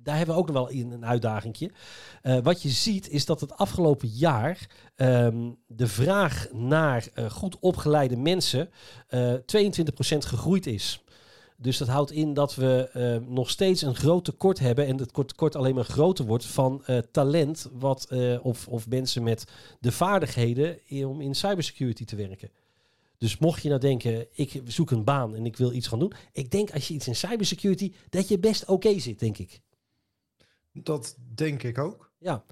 daar 0.03 0.17
hebben 0.17 0.35
we 0.35 0.41
ook 0.41 0.47
nog 0.47 0.55
wel 0.55 0.69
in 0.69 0.91
een 0.91 1.05
uitdagingje. 1.05 1.71
Eh, 2.21 2.37
wat 2.43 2.61
je 2.61 2.69
ziet 2.69 3.09
is 3.09 3.25
dat 3.25 3.41
het 3.41 3.57
afgelopen 3.57 4.07
jaar 4.07 4.67
ehm, 4.95 5.49
de 5.67 5.87
vraag 5.87 6.47
naar 6.51 7.07
eh, 7.13 7.29
goed 7.29 7.59
opgeleide 7.59 8.17
mensen 8.17 8.69
eh 9.07 9.33
22% 9.33 10.25
gegroeid 10.25 10.65
is. 10.65 11.03
Dus 11.61 11.77
dat 11.77 11.87
houdt 11.87 12.11
in 12.11 12.33
dat 12.33 12.55
we 12.55 12.89
eh, 12.93 13.27
nog 13.27 13.49
steeds 13.49 13.81
een 13.81 13.95
groot 13.95 14.25
tekort 14.25 14.59
hebben. 14.59 14.85
En 14.85 14.97
het 14.97 15.13
tekort 15.13 15.55
alleen 15.55 15.75
maar 15.75 15.83
groter 15.83 16.25
wordt 16.25 16.45
van 16.45 16.85
eh, 16.85 16.97
talent. 16.97 17.69
Wat, 17.73 18.05
eh, 18.09 18.45
of, 18.45 18.67
of 18.67 18.87
mensen 18.87 19.23
met 19.23 19.45
de 19.79 19.91
vaardigheden 19.91 20.79
om 20.89 21.21
in 21.21 21.35
cybersecurity 21.35 22.05
te 22.05 22.15
werken. 22.15 22.49
Dus 23.17 23.37
mocht 23.37 23.61
je 23.61 23.69
nou 23.69 23.81
denken, 23.81 24.27
ik 24.31 24.61
zoek 24.65 24.91
een 24.91 25.03
baan 25.03 25.35
en 25.35 25.45
ik 25.45 25.57
wil 25.57 25.73
iets 25.73 25.87
gaan 25.87 25.99
doen. 25.99 26.13
Ik 26.33 26.51
denk 26.51 26.71
als 26.71 26.87
je 26.87 26.93
iets 26.93 27.07
in 27.07 27.15
cybersecurity, 27.15 27.93
dat 28.09 28.27
je 28.27 28.39
best 28.39 28.65
oké 28.65 28.99
zit, 28.99 29.19
denk 29.19 29.37
ik. 29.37 29.61
Dat 30.73 31.17
denk 31.35 31.63
ik 31.63 31.77
ook. 31.77 32.11
Ja, 32.17 32.43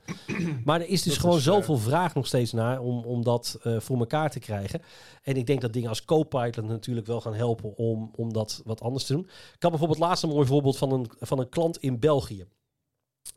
maar 0.65 0.82
er 0.82 0.88
is 0.88 1.01
dus 1.01 1.13
Dat 1.13 1.21
gewoon 1.21 1.38
is, 1.38 1.47
eh, 1.47 1.53
zoveel 1.53 1.77
vraag 1.77 2.13
nog 2.13 2.27
steeds 2.27 2.51
naar 2.51 2.80
om, 2.80 3.03
om 3.03 3.23
dat 3.23 3.60
eh, 3.62 3.80
voor 3.80 3.97
elkaar 3.97 4.30
te 4.30 4.39
krijgen. 4.39 4.82
En 5.21 5.36
ik 5.36 5.45
denk 5.45 5.62
dat 5.62 5.73
dingen 5.73 5.89
als 5.89 6.06
Copilot 6.06 6.67
natuurlijk 6.67 7.08
wel 7.08 7.21
gaan 7.21 7.34
helpen 7.34 7.77
om, 7.77 8.12
om 8.15 8.34
dat 8.34 8.62
wat 8.65 8.82
anders 8.82 9.06
te 9.06 9.13
doen. 9.13 9.23
Ik 9.23 9.62
had 9.62 9.69
bijvoorbeeld 9.69 9.99
laatst 9.99 10.23
een 10.23 10.30
mooi 10.30 10.47
voorbeeld 10.47 10.77
van 10.77 10.91
een, 10.91 11.12
van 11.19 11.39
een 11.39 11.49
klant 11.49 11.77
in 11.77 11.99
België. 11.99 12.47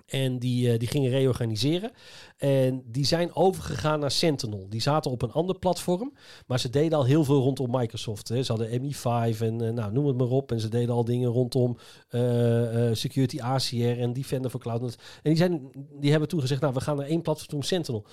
En 0.06 0.38
die, 0.38 0.72
eh, 0.72 0.78
die 0.78 0.88
gingen 0.88 1.10
reorganiseren. 1.10 1.90
En 2.36 2.82
die 2.86 3.04
zijn 3.04 3.34
overgegaan 3.34 4.00
naar 4.00 4.10
Sentinel. 4.10 4.66
Die 4.68 4.80
zaten 4.80 5.10
op 5.10 5.22
een 5.22 5.32
ander 5.32 5.58
platform. 5.58 6.12
Maar 6.46 6.60
ze 6.60 6.70
deden 6.70 6.98
al 6.98 7.04
heel 7.04 7.24
veel 7.24 7.40
rondom 7.40 7.70
Microsoft. 7.70 8.28
Hè. 8.28 8.42
Ze 8.42 8.52
hadden 8.52 8.80
MI5 8.82 9.40
en 9.40 9.60
eh, 9.60 9.72
nou, 9.72 9.92
noem 9.92 10.06
het 10.06 10.16
maar 10.16 10.28
op. 10.28 10.52
En 10.52 10.60
ze 10.60 10.68
deden 10.68 10.94
al 10.94 11.04
dingen 11.04 11.30
rondom 11.30 11.76
eh, 12.08 12.88
Security 12.92 13.40
ACR 13.40 13.98
en 13.98 14.12
Defender 14.12 14.50
for 14.50 14.60
Cloud. 14.60 14.80
En 14.82 14.90
die, 15.22 15.36
zijn, 15.36 15.70
die 16.00 16.10
hebben 16.10 16.28
toen 16.28 16.40
gezegd, 16.40 16.60
nou, 16.60 16.74
we 16.74 16.80
gaan 16.80 16.96
naar 16.96 17.06
één 17.06 17.22
platform 17.22 17.62
Sentinel. 17.62 18.04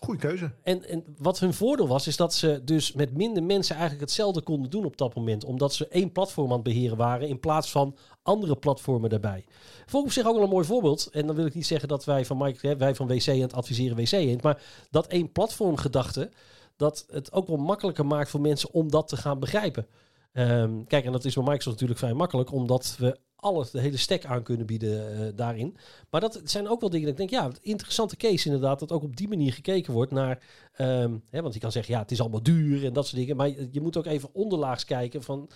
Goeie 0.00 0.20
keuze. 0.20 0.50
En, 0.62 0.88
en 0.88 1.04
wat 1.18 1.38
hun 1.38 1.54
voordeel 1.54 1.88
was, 1.88 2.06
is 2.06 2.16
dat 2.16 2.34
ze 2.34 2.60
dus 2.64 2.92
met 2.92 3.16
minder 3.16 3.42
mensen 3.42 3.74
eigenlijk 3.74 4.04
hetzelfde 4.04 4.40
konden 4.42 4.70
doen 4.70 4.84
op 4.84 4.96
dat 4.96 5.14
moment. 5.14 5.44
Omdat 5.44 5.74
ze 5.74 5.88
één 5.88 6.12
platform 6.12 6.48
aan 6.48 6.54
het 6.54 6.62
beheren 6.62 6.96
waren 6.96 7.28
in 7.28 7.40
plaats 7.40 7.70
van 7.70 7.96
andere 8.22 8.56
platformen 8.56 9.10
daarbij. 9.10 9.44
Op 9.92 10.12
zich 10.12 10.26
ook 10.26 10.34
wel 10.34 10.42
een 10.42 10.48
mooi 10.48 10.66
voorbeeld. 10.66 11.08
En 11.12 11.26
dan 11.26 11.36
wil 11.36 11.46
ik 11.46 11.54
niet 11.54 11.66
zeggen 11.66 11.88
dat 11.88 12.04
wij 12.04 12.24
van, 12.24 12.54
wij 12.78 12.94
van 12.94 13.06
WC 13.06 13.28
aan 13.28 13.40
het 13.40 13.54
adviseren 13.54 13.96
WC 13.96 14.10
heen. 14.10 14.40
Maar 14.42 14.62
dat 14.90 15.06
één 15.06 15.32
platform 15.32 15.76
gedachte, 15.76 16.30
dat 16.76 17.06
het 17.10 17.32
ook 17.32 17.46
wel 17.46 17.56
makkelijker 17.56 18.06
maakt 18.06 18.30
voor 18.30 18.40
mensen 18.40 18.72
om 18.72 18.90
dat 18.90 19.08
te 19.08 19.16
gaan 19.16 19.38
begrijpen. 19.38 19.86
Ehm, 20.32 20.84
kijk, 20.84 21.04
en 21.04 21.12
dat 21.12 21.24
is 21.24 21.34
bij 21.34 21.42
Microsoft 21.42 21.72
natuurlijk 21.72 21.98
vrij 21.98 22.12
makkelijk, 22.12 22.52
omdat 22.52 22.96
we 22.98 23.18
alles, 23.40 23.70
de 23.70 23.80
hele 23.80 23.96
stack 23.96 24.24
aan 24.24 24.42
kunnen 24.42 24.66
bieden 24.66 25.12
eh, 25.12 25.32
daarin. 25.34 25.76
Maar 26.10 26.20
dat 26.20 26.40
zijn 26.44 26.68
ook 26.68 26.80
wel 26.80 26.90
dingen 26.90 27.06
dat 27.06 27.20
ik 27.20 27.28
denk, 27.28 27.42
ja, 27.42 27.50
interessante 27.60 28.16
case 28.16 28.46
inderdaad, 28.46 28.78
dat 28.78 28.92
ook 28.92 29.02
op 29.02 29.16
die 29.16 29.28
manier 29.28 29.52
gekeken 29.52 29.92
wordt 29.92 30.12
naar, 30.12 30.42
ehm, 30.72 31.16
hè, 31.30 31.42
want 31.42 31.54
je 31.54 31.60
kan 31.60 31.72
zeggen, 31.72 31.94
ja, 31.94 32.00
het 32.00 32.10
is 32.10 32.20
allemaal 32.20 32.42
duur 32.42 32.84
en 32.84 32.92
dat 32.92 33.06
soort 33.06 33.16
dingen, 33.16 33.36
maar 33.36 33.48
je, 33.48 33.68
je 33.70 33.80
moet 33.80 33.96
ook 33.96 34.06
even 34.06 34.34
onderlaags 34.34 34.84
kijken 34.84 35.22
van 35.22 35.50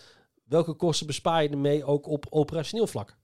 welke 0.45 0.73
kosten 0.73 1.07
bespaar 1.07 1.43
je 1.43 1.49
ermee 1.49 1.85
ook 1.85 2.07
op 2.07 2.27
operationeel 2.31 2.87
vlak. 2.87 3.17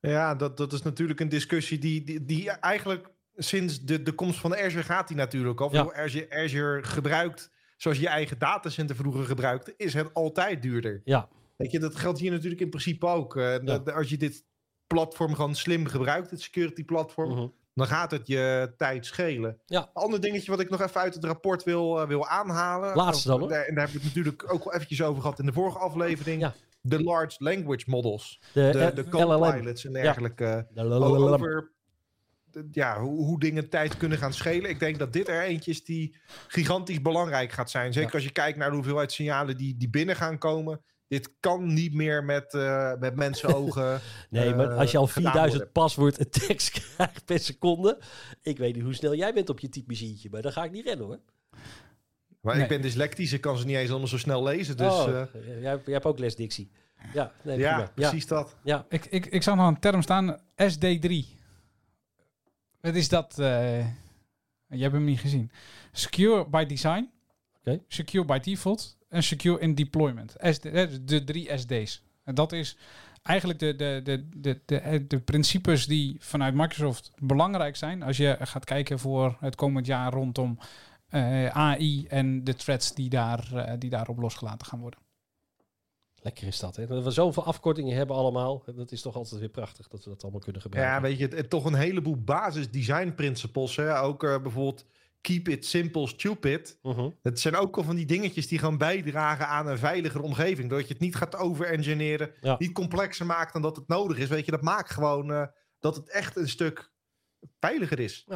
Ja, 0.00 0.34
dat, 0.34 0.56
dat 0.56 0.72
is 0.72 0.82
natuurlijk 0.82 1.20
een 1.20 1.28
discussie 1.28 1.78
die, 1.78 2.04
die, 2.04 2.24
die 2.24 2.50
eigenlijk 2.50 3.10
sinds 3.36 3.80
de, 3.80 4.02
de 4.02 4.12
komst 4.12 4.38
van 4.38 4.54
Azure 4.56 4.82
gaat 4.82 5.08
die 5.08 5.16
natuurlijk 5.16 5.60
al. 5.60 5.72
Ja. 5.72 5.92
Azure, 5.92 6.30
Azure 6.30 6.82
gebruikt 6.82 7.50
zoals 7.76 7.98
je 7.98 8.08
eigen 8.08 8.38
datacenter 8.38 8.96
vroeger 8.96 9.24
gebruikte, 9.24 9.74
is 9.76 9.94
het 9.94 10.14
altijd 10.14 10.62
duurder. 10.62 11.00
Ja, 11.04 11.28
Weet 11.62 11.70
je, 11.72 11.78
dat 11.78 11.94
geldt 11.96 12.18
hier 12.18 12.30
natuurlijk 12.30 12.60
in 12.60 12.70
principe 12.70 13.06
ook. 13.06 13.36
Eh, 13.36 13.42
de- 13.42 13.60
Ja. 13.64 13.78
de- 13.78 13.92
als 13.92 14.08
je 14.10 14.16
dit 14.16 14.44
platform 14.86 15.34
gewoon 15.34 15.54
slim 15.54 15.86
gebruikt, 15.86 16.30
het 16.30 16.40
security 16.40 16.84
platform, 16.84 17.30
mhm. 17.30 17.46
dan 17.74 17.86
gaat 17.86 18.10
het 18.10 18.26
je 18.26 18.72
tijd 18.76 19.06
schelen. 19.06 19.58
Ja. 19.66 19.80
Een 19.80 19.88
ander 19.92 20.20
dingetje 20.20 20.50
wat 20.50 20.60
ik 20.60 20.70
nog 20.70 20.80
even 20.80 21.00
uit 21.00 21.14
het 21.14 21.24
rapport 21.24 21.64
wil, 21.64 22.00
eh, 22.00 22.08
wil 22.08 22.26
aanhalen. 22.28 22.96
Laatste 22.96 23.28
dan, 23.28 23.40
hoor. 23.40 23.50
En 23.50 23.56
daar 23.74 23.84
hebben 23.84 23.84
we 24.00 24.06
het 24.06 24.14
natuurlijk 24.16 24.52
ook 24.52 24.64
wel 24.64 24.74
eventjes 24.74 25.02
over 25.02 25.22
gehad 25.22 25.38
in 25.38 25.46
de 25.46 25.52
vorige 25.52 25.78
aflevering. 25.78 26.40
Ja. 26.40 26.54
De 26.80 27.02
large 27.02 27.36
language 27.38 27.84
models. 27.86 28.40
de, 28.52 28.68
De, 28.72 28.78
eh, 28.78 28.94
de 28.94 29.08
co-pilots 29.08 29.84
en 29.84 29.92
dergelijke. 29.92 30.66
Over 30.74 31.70
de- 32.50 32.68
ja, 32.70 33.00
hoe, 33.00 33.24
hoe 33.24 33.40
dingen 33.40 33.68
tijd 33.68 33.96
kunnen 33.96 34.18
gaan 34.18 34.32
schelen. 34.32 34.70
Ik 34.70 34.78
denk 34.78 34.98
dat 34.98 35.12
dit 35.12 35.28
er 35.28 35.42
eentje 35.42 35.70
is 35.70 35.84
die 35.84 36.16
gigantisch 36.48 37.02
belangrijk 37.02 37.52
gaat 37.52 37.70
zijn. 37.70 37.92
Zeker 37.92 38.08
Ja. 38.08 38.14
als 38.14 38.24
je 38.24 38.32
kijkt 38.32 38.58
naar 38.58 38.68
de 38.70 38.74
hoeveelheid 38.76 39.12
signalen 39.12 39.56
die, 39.56 39.76
die 39.76 39.90
binnen 39.90 40.16
gaan 40.16 40.38
komen. 40.38 40.80
Dit 41.12 41.30
kan 41.40 41.72
niet 41.74 41.94
meer 41.94 42.24
met, 42.24 42.54
eh 42.54 42.92
met 42.98 43.16
mensenogen. 43.16 44.00
Nee, 44.30 44.54
maar 44.54 44.70
eh, 44.70 44.78
als 44.78 44.90
je 44.90 44.98
al 44.98 45.06
gedaan 45.06 45.22
4000 45.32 45.52
worden. 45.62 45.72
paswoord 45.82 46.18
en 46.18 46.30
tekst 46.30 46.70
krijgt 46.94 47.24
per 47.24 47.38
seconde. 47.38 47.98
Ik 48.42 48.58
weet 48.58 48.74
niet 48.74 48.84
hoe 48.84 48.94
snel 48.94 49.14
jij 49.14 49.34
bent 49.34 49.48
op 49.50 49.58
je 49.60 49.68
typemachientje, 49.68 50.28
maar 50.30 50.42
dan 50.42 50.52
ga 50.52 50.64
ik 50.64 50.70
niet 50.70 50.84
rennen 50.86 51.06
hoor. 51.06 51.20
Maar 52.40 52.54
Nee. 52.54 52.62
ik 52.62 52.68
ben 52.68 52.80
dyslectisch, 52.82 53.32
ik 53.32 53.40
kan 53.40 53.58
ze 53.58 53.66
niet 53.66 53.76
eens 53.76 53.90
allemaal 53.90 54.08
zo 54.08 54.18
snel 54.18 54.42
lezen. 54.42 54.76
Dus 54.76 54.92
oh, 54.92 55.20
eh, 55.20 55.24
jij, 55.44 55.60
jij 55.62 55.80
hebt 55.84 56.04
ook 56.04 56.18
les 56.18 56.36
Dixie. 56.36 56.70
Ja, 57.14 57.32
nee, 57.42 57.58
ja, 57.58 57.90
precies 57.94 58.26
dat. 58.26 58.56
Ja, 58.62 58.86
Ik, 58.88 59.04
ik, 59.04 59.26
ik 59.26 59.42
zag 59.42 59.56
nog 59.56 59.68
een 59.68 59.78
term 59.80 60.02
staan, 60.02 60.38
SD3. 60.62 61.10
Wat 62.80 62.94
is 62.94 63.08
dat? 63.08 63.38
eh, 63.38 63.78
Je 64.68 64.82
hebt 64.82 64.92
hem 64.92 65.04
niet 65.04 65.20
gezien. 65.20 65.50
Secure 65.92 66.48
by 66.48 66.64
design, 66.66 67.10
Oké. 67.60 67.80
secure 67.88 68.24
by 68.24 68.38
default 68.38 68.96
en 69.12 69.22
secure 69.22 69.60
in 69.60 69.74
deployment. 69.74 70.34
SD, 70.40 70.64
eh, 70.64 70.86
de 71.02 71.24
drie 71.24 71.58
SD's. 71.58 72.02
En 72.24 72.34
dat 72.34 72.52
is 72.52 72.76
eigenlijk 73.22 73.58
de, 73.58 73.76
de, 73.76 74.00
de, 74.04 74.28
de, 74.36 74.60
de, 74.64 74.78
eh, 74.78 75.00
de 75.08 75.20
principes 75.20 75.86
die 75.86 76.16
vanuit 76.18 76.54
Microsoft 76.54 77.10
belangrijk 77.18 77.76
zijn 77.76 78.02
als 78.02 78.16
je 78.16 78.36
gaat 78.40 78.64
kijken 78.64 78.98
voor 78.98 79.36
het 79.40 79.54
komend 79.54 79.86
jaar 79.86 80.12
rondom 80.12 80.58
eh, 81.08 81.46
AI 81.46 82.06
en 82.06 82.44
de 82.44 82.54
threads 82.54 82.94
die, 82.94 83.08
daar, 83.08 83.52
eh, 83.54 83.72
die 83.78 83.90
daarop 83.90 84.18
losgelaten 84.18 84.66
gaan 84.66 84.80
worden. 84.80 85.00
Lekker 86.22 86.46
is 86.46 86.58
dat, 86.58 86.76
hè? 86.76 86.86
Dat 86.86 87.04
we 87.04 87.10
zoveel 87.10 87.44
afkortingen 87.44 87.96
hebben 87.96 88.16
allemaal. 88.16 88.62
Dat 88.76 88.92
is 88.92 89.02
toch 89.02 89.14
altijd 89.16 89.40
weer 89.40 89.48
prachtig 89.48 89.88
dat 89.88 90.04
we 90.04 90.10
dat 90.10 90.22
allemaal 90.22 90.40
kunnen 90.40 90.62
gebruiken. 90.62 90.94
Ja, 90.94 91.00
weet 91.00 91.18
je, 91.18 91.24
het, 91.24 91.32
het- 91.34 91.50
toch 91.50 91.64
een 91.64 91.74
heleboel 91.74 92.16
basis 92.16 92.70
design 92.70 93.12
principles. 93.14 93.76
Hè? 93.76 94.00
Ook 94.00 94.24
eh, 94.24 94.42
bijvoorbeeld 94.42 94.84
keep 95.22 95.48
it 95.48 95.66
simple, 95.66 96.06
stupid. 96.06 96.78
Mhm. 96.82 97.08
Het 97.22 97.40
zijn 97.40 97.56
ook 97.56 97.76
al 97.76 97.82
van 97.82 97.96
die 97.96 98.06
dingetjes 98.06 98.48
die 98.48 98.58
gewoon 98.58 98.78
bijdragen 98.78 99.48
aan 99.48 99.66
een 99.66 99.78
veiligere 99.78 100.22
omgeving. 100.22 100.68
Doordat 100.68 100.88
je 100.88 100.92
het 100.94 101.02
niet 101.02 101.14
gaat 101.16 101.36
over-engineeren, 101.36 102.30
Ja. 102.40 102.56
niet 102.58 102.72
complexer 102.72 103.26
maakt 103.26 103.52
dan 103.52 103.62
dat 103.62 103.76
het 103.76 103.88
nodig 103.88 104.18
is. 104.18 104.28
Weet 104.28 104.44
je, 104.44 104.50
dat 104.50 104.62
maakt 104.62 104.90
gewoon 104.90 105.32
eh, 105.32 105.42
dat 105.80 105.96
het 105.96 106.08
echt 106.10 106.36
een 106.36 106.48
stuk 106.48 106.92
veiliger 107.60 107.98
is. 108.00 108.26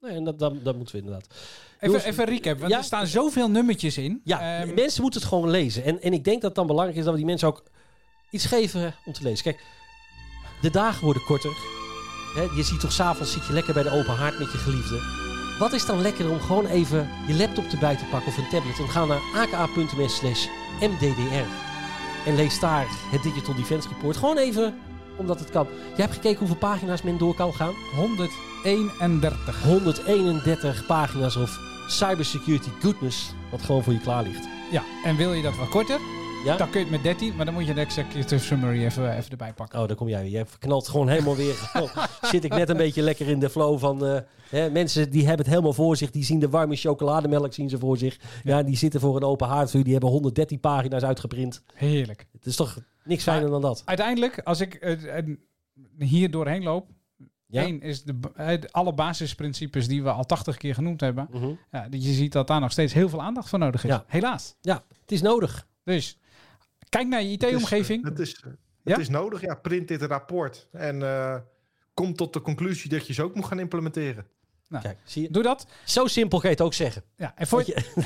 Nee, 0.00 0.12
en 0.14 0.24
dat, 0.24 0.38
dat, 0.38 0.64
dat 0.64 0.76
moeten 0.76 0.94
we 0.94 1.00
inderdaad. 1.02 1.26
Even, 1.30 1.86
Jongens, 1.86 2.04
even 2.04 2.24
recap, 2.24 2.58
want 2.58 2.72
ja. 2.72 2.78
er 2.78 2.84
staan 2.84 3.06
zoveel 3.06 3.50
nummertjes 3.50 3.98
in. 3.98 4.20
Ja, 4.24 4.60
Ehm, 4.60 4.74
mensen 4.74 5.02
moeten 5.02 5.20
het 5.20 5.28
gewoon 5.28 5.50
lezen. 5.50 5.84
En, 5.84 6.00
en 6.02 6.12
ik 6.12 6.24
denk 6.24 6.36
dat 6.36 6.44
het 6.50 6.54
dan 6.54 6.66
belangrijk 6.66 6.98
is 6.98 7.04
dat 7.04 7.12
we 7.12 7.18
die 7.18 7.28
mensen 7.28 7.48
ook 7.48 7.62
iets 8.30 8.46
geven 8.46 8.94
om 9.04 9.12
te 9.12 9.22
lezen. 9.22 9.44
Kijk, 9.44 9.60
de 10.60 10.70
dagen 10.70 11.04
worden 11.04 11.22
korter. 11.24 11.56
Hè, 12.34 12.42
je 12.56 12.62
ziet 12.62 12.80
toch 12.80 12.92
s'avonds 12.92 13.32
zit 13.32 13.46
je 13.46 13.52
lekker 13.52 13.74
bij 13.74 13.82
de 13.82 13.90
open 13.90 14.14
haard 14.14 14.38
met 14.38 14.52
je 14.52 14.58
geliefde. 14.58 15.26
Wat 15.58 15.72
is 15.72 15.86
dan 15.86 16.00
lekker 16.00 16.30
om 16.30 16.40
gewoon 16.40 16.66
even 16.66 17.08
je 17.26 17.34
laptop 17.34 17.64
erbij 17.64 17.96
te 17.96 18.04
pakken 18.04 18.28
of 18.28 18.36
een 18.36 18.48
tablet 18.48 18.78
en 18.78 18.88
ga 18.88 19.04
naar 19.04 19.20
aka.ms 19.34 20.16
slash 20.16 20.46
mddr. 20.80 21.46
En 22.26 22.34
lees 22.36 22.60
daar 22.60 22.86
het 23.10 23.22
Digital 23.22 23.54
Defense 23.54 23.88
Report. 23.88 24.16
Gewoon 24.16 24.36
even 24.36 24.74
omdat 25.16 25.38
het 25.38 25.50
kan. 25.50 25.66
Jij 25.88 26.04
hebt 26.04 26.12
gekeken 26.12 26.38
hoeveel 26.38 26.56
pagina's 26.56 27.02
men 27.02 27.18
door 27.18 27.34
kan 27.34 27.54
gaan? 27.54 27.74
131. 27.96 29.62
131 29.62 30.86
pagina's 30.86 31.36
of 31.36 31.58
cybersecurity 31.88 32.70
goodness 32.80 33.32
wat 33.50 33.62
gewoon 33.62 33.82
voor 33.82 33.92
je 33.92 34.00
klaar 34.00 34.22
ligt. 34.22 34.48
Ja, 34.70 34.82
en 35.04 35.16
wil 35.16 35.32
je 35.32 35.42
dat 35.42 35.56
wat 35.56 35.68
korter? 35.68 36.00
Ja? 36.44 36.56
Dan 36.56 36.70
kun 36.70 36.78
je 36.80 36.86
het 36.86 36.94
met 36.94 37.02
13, 37.02 37.36
maar 37.36 37.44
dan 37.44 37.54
moet 37.54 37.66
je 37.66 37.74
de 37.74 37.80
executive 37.80 38.38
summary 38.44 38.84
even, 38.84 39.16
even 39.16 39.30
erbij 39.30 39.52
pakken. 39.52 39.80
Oh, 39.80 39.86
daar 39.86 39.96
kom 39.96 40.08
jij 40.08 40.22
weer. 40.22 40.30
Jij 40.30 40.46
verknalt 40.46 40.88
gewoon 40.88 41.08
helemaal 41.08 41.36
weer. 41.36 41.70
Oh, 41.82 41.96
zit 42.22 42.44
ik 42.44 42.54
net 42.54 42.68
een 42.68 42.76
beetje 42.76 43.02
lekker 43.02 43.28
in 43.28 43.38
de 43.38 43.50
flow 43.50 43.78
van... 43.78 44.06
eh, 44.06 44.20
hè, 44.48 44.70
mensen 44.70 45.10
die 45.10 45.20
hebben 45.20 45.38
het 45.38 45.48
helemaal 45.48 45.72
voor 45.72 45.96
zich. 45.96 46.10
Die 46.10 46.24
zien 46.24 46.38
de 46.38 46.48
warme 46.48 46.76
chocolademelk 46.76 47.52
zien 47.54 47.68
ze 47.68 47.78
voor 47.78 47.96
zich. 47.96 48.18
Ja, 48.44 48.62
die 48.62 48.76
zitten 48.76 49.00
voor 49.00 49.16
een 49.16 49.22
open 49.22 49.48
haardvuur. 49.48 49.82
Die 49.84 49.92
hebben 49.92 50.10
113 50.10 50.60
pagina's 50.60 51.02
uitgeprint. 51.02 51.62
Heerlijk. 51.74 52.26
Het 52.32 52.46
is 52.46 52.56
toch 52.56 52.78
niks 53.04 53.22
fijner 53.22 53.50
dan 53.50 53.60
dat. 53.60 53.82
Uiteindelijk, 53.84 54.40
als 54.44 54.60
ik 54.60 54.74
eh, 54.74 55.18
eh, 55.18 55.24
hier 55.98 56.30
doorheen 56.30 56.62
loop, 56.62 56.88
Ja? 57.46 57.62
één 57.62 57.80
is 57.80 58.02
de, 58.02 58.14
eh, 58.34 58.58
alle 58.70 58.92
basisprincipes 58.94 59.88
die 59.88 60.02
we 60.02 60.10
al 60.10 60.24
80 60.24 60.56
keer 60.56 60.74
genoemd 60.74 61.00
hebben. 61.00 61.28
Mhm. 61.30 61.50
Ja, 61.72 61.88
dat 61.88 62.04
je 62.04 62.12
ziet 62.12 62.32
dat 62.32 62.46
daar 62.46 62.60
nog 62.60 62.72
steeds 62.72 62.92
heel 62.92 63.08
veel 63.08 63.22
aandacht 63.22 63.48
voor 63.48 63.58
nodig 63.58 63.84
is. 63.84 63.90
Ja. 63.90 64.04
Helaas. 64.06 64.54
ja, 64.60 64.84
het 65.00 65.12
is 65.12 65.22
nodig. 65.22 65.66
Dus 65.84 66.18
kijk 66.88 67.06
naar 67.08 67.22
je 67.22 67.30
Het 67.30 67.42
is- 67.42 67.50
IT-omgeving. 67.50 68.04
Het 68.04 68.18
is, 68.18 68.40
Ja? 68.84 68.92
het 68.92 69.00
is 69.00 69.08
nodig, 69.08 69.40
ja. 69.40 69.54
Print 69.54 69.88
dit 69.88 70.02
rapport. 70.02 70.68
En 70.72 71.02
eh, 71.02 71.36
kom 71.94 72.14
tot 72.14 72.32
de 72.32 72.40
conclusie 72.40 72.90
dat 72.90 73.06
je 73.06 73.12
ze 73.12 73.22
ook 73.22 73.34
moet 73.34 73.44
gaan 73.44 73.58
implementeren. 73.58 74.26
Nou, 74.68 74.82
Kijk, 74.82 74.98
zie 75.04 75.22
je? 75.22 75.30
Doe 75.30 75.42
dat. 75.42 75.66
Zo 75.84 76.06
simpel 76.06 76.38
kan 76.40 76.50
je 76.50 76.56
het 76.56 76.64
ook 76.64 76.74
zeggen. 76.74 77.02
Ja, 77.16 77.32
en 77.36 77.46
Dat 77.50 77.66
je, 77.66 77.72
je- 77.94 78.02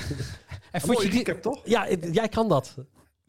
en 0.72 0.80
vond 0.80 0.92
mooie 0.94 1.06
je 1.10 1.16
recap, 1.16 1.42
toch? 1.42 1.60
ja, 1.64 1.88
jij 2.12 2.28
kan 2.28 2.48
dat. 2.48 2.74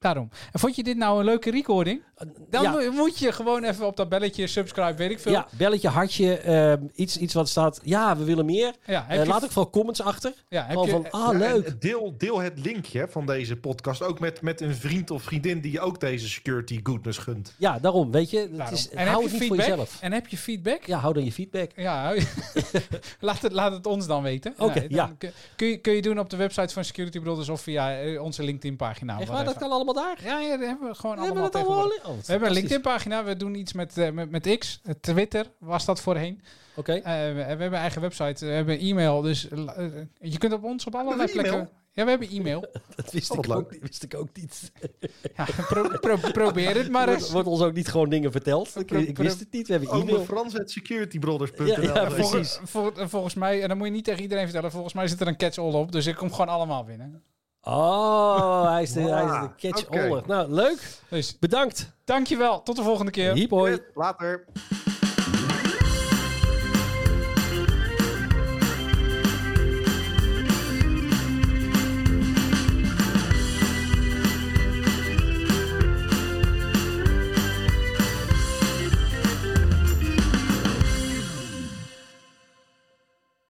Daarom. 0.03 0.29
En 0.51 0.59
vond 0.59 0.75
je 0.75 0.83
dit 0.83 0.97
nou 0.97 1.19
een 1.19 1.25
leuke 1.25 1.51
recording? 1.51 2.01
Dan 2.49 2.63
ja. 2.63 2.71
mo- 2.71 2.91
moet 2.91 3.19
je 3.19 3.31
gewoon 3.31 3.63
even 3.63 3.85
op 3.85 3.97
dat 3.97 4.09
belletje 4.09 4.47
subscribe, 4.47 4.93
weet 4.95 5.11
ik 5.11 5.19
veel. 5.19 5.31
Ja, 5.31 5.47
belletje, 5.57 5.87
hartje, 5.87 6.37
ehm, 6.37 6.81
iets, 6.95 7.17
iets 7.17 7.33
wat 7.33 7.49
staat. 7.49 7.79
Ja, 7.83 8.17
we 8.17 8.23
willen 8.23 8.45
meer. 8.45 8.73
Ja, 8.85 9.05
heb 9.07 9.17
Eh, 9.19 9.23
je, 9.25 9.29
laat 9.31 9.43
ook 9.43 9.51
vooral 9.51 9.71
comments 9.71 10.01
achter. 10.01 10.33
ja, 10.49 10.65
heb 10.65 10.77
je, 10.83 10.89
van, 10.89 11.11
ah, 11.11 11.21
Ja, 11.21 11.31
en 11.31 11.37
leuk. 11.37 11.81
Deel, 11.81 12.13
deel 12.17 12.39
het 12.41 12.59
linkje 12.65 13.07
van 13.09 13.25
deze 13.25 13.55
podcast 13.55 14.01
ook 14.03 14.19
met, 14.19 14.41
met 14.41 14.61
een 14.61 14.75
vriend 14.75 15.11
of 15.11 15.21
vriendin 15.23 15.61
die 15.61 15.71
je 15.71 15.79
ook 15.79 15.99
deze 15.99 16.29
security 16.29 16.79
goodness 16.83 17.17
gunt. 17.17 17.53
Ja, 17.57 17.79
daarom, 17.79 18.11
weet 18.11 18.29
je. 18.29 18.37
Het 18.39 18.57
daarom. 18.57 18.75
is, 18.75 18.89
en 18.89 19.07
hou 19.07 19.09
heb 19.09 19.21
het 19.21 19.31
je 19.31 19.37
niet 19.39 19.47
voor 19.47 19.57
feedback? 19.57 19.77
jezelf. 19.79 20.01
En 20.01 20.11
heb 20.11 20.27
je 20.27 20.37
feedback? 20.37 20.85
Ja, 20.85 20.97
hou 20.97 21.13
dan 21.13 21.23
je 21.25 21.31
feedback. 21.31 21.71
Ja, 21.75 22.13
laat, 23.19 23.41
het, 23.41 23.51
laat 23.51 23.71
het 23.71 23.85
ons 23.85 24.07
dan 24.07 24.23
weten. 24.23 24.53
Oké, 24.57 24.79
dan 24.79 24.85
ja. 24.89 25.11
kun- 25.17 25.31
Kun 25.55 25.67
je, 25.67 25.77
kun 25.77 25.93
je 25.93 26.01
doen 26.01 26.19
op 26.19 26.29
de 26.29 26.35
website 26.37 26.73
van 26.73 26.83
Security 26.83 27.19
Brothers 27.19 27.49
of 27.49 27.61
via 27.61 27.99
eh, 27.99 28.21
onze 28.21 28.43
LinkedIn-pagina. 28.43 29.11
Echt 29.11 29.19
waar, 29.19 29.27
whatever. 29.27 29.53
dat 29.59 29.61
kan 29.69 29.71
allemaal 29.71 29.92
daar? 29.93 30.17
Ja, 30.23 30.39
ja, 30.39 30.57
dat 30.57 30.67
hebben 30.67 30.87
we 30.89 30.95
gewoon 30.95 31.19
Hebben 31.19 31.43
we 31.51 31.57
allemaal. 31.57 31.85
Oh, 31.85 32.03
We 32.05 32.31
hebben 32.31 32.47
een. 32.47 32.53
LinkedIn-pagina. 32.53 33.23
We 33.23 33.37
doen 33.37 33.55
iets 33.55 33.73
met, 33.73 33.97
eh, 33.97 34.11
met, 34.11 34.29
met 34.31 34.57
X. 34.57 34.79
Eh, 34.83 34.93
Twitter 35.01 35.45
was 35.57 35.85
dat 35.85 36.01
voorheen. 36.01 36.41
Oké. 36.75 36.93
Eh, 36.93 37.03
we, 37.03 37.33
we 37.33 37.41
hebben 37.41 37.67
een 37.67 37.73
eigen 37.73 38.01
website. 38.01 38.45
We 38.45 38.51
hebben 38.51 38.79
e-mail. 38.79 39.21
Dus 39.21 39.47
je 40.19 40.37
kunt 40.37 40.53
op 40.53 40.63
ons 40.63 40.85
op 40.85 40.95
allerlei 40.95 41.31
plekken... 41.31 41.69
Ja, 41.95 42.03
we 42.03 42.09
hebben 42.09 42.29
e-mail. 42.29 42.59
Dat 42.95 43.11
wist, 43.11 43.31
Oh, 43.31 43.37
ik 43.37 43.51
ook, 43.51 43.71
leuk. 43.71 43.81
wist 43.81 44.03
ik 44.03 44.13
ook 44.15 44.27
niet. 44.33 44.71
Ja, 45.37 45.45
pro- 45.67 45.97
pro- 45.99 46.31
probeer 46.31 46.75
het 46.75 46.89
maar 46.89 47.05
Wordt, 47.05 47.21
eens. 47.21 47.31
wordt 47.31 47.47
ons 47.47 47.61
ook 47.61 47.73
niet 47.73 47.87
gewoon 47.87 48.09
dingen 48.09 48.31
verteld. 48.31 48.79
Ik, 48.79 49.17
wist 49.17 49.39
het 49.39 49.51
niet. 49.51 49.67
We 49.67 49.73
hebben 49.73 49.91
Over 49.91 50.07
e-mail. 50.09 50.23
frans.securitybrothers.nl. 50.25 51.81
Ja, 51.81 52.05
precies. 52.05 52.59
Vol- 52.63 52.91
vol- 52.93 53.07
volgens 53.07 53.33
mij, 53.33 53.61
en 53.61 53.67
dan 53.67 53.77
moet 53.77 53.87
je 53.87 53.93
niet 53.93 54.03
tegen 54.05 54.21
iedereen 54.21 54.43
vertellen, 54.43 54.71
volgens 54.71 54.93
mij 54.93 55.07
zit 55.07 55.21
er 55.21 55.27
een 55.27 55.37
catch-all 55.37 55.73
op. 55.73 55.91
Dus 55.91 56.05
ik 56.05 56.15
kom 56.15 56.31
gewoon 56.31 56.47
allemaal 56.47 56.83
binnen. 56.83 57.23
Oh, 57.65 58.71
hij 58.71 58.81
is 58.81 58.93
de, 58.93 59.01
hij 59.01 59.23
is 59.25 59.31
de 59.31 59.69
catch 59.69 59.85
oké. 59.87 59.99
all 60.09 60.21
Nou, 60.27 60.51
leuk. 60.51 60.99
Dus 61.09 61.39
Bedankt. 61.39 61.91
dankjewel. 62.05 62.63
Tot 62.63 62.75
de 62.75 62.83
volgende 62.83 63.11
keer. 63.11 63.33
Hiep 63.33 63.49
hoi. 63.49 63.79
Later. 63.93 64.45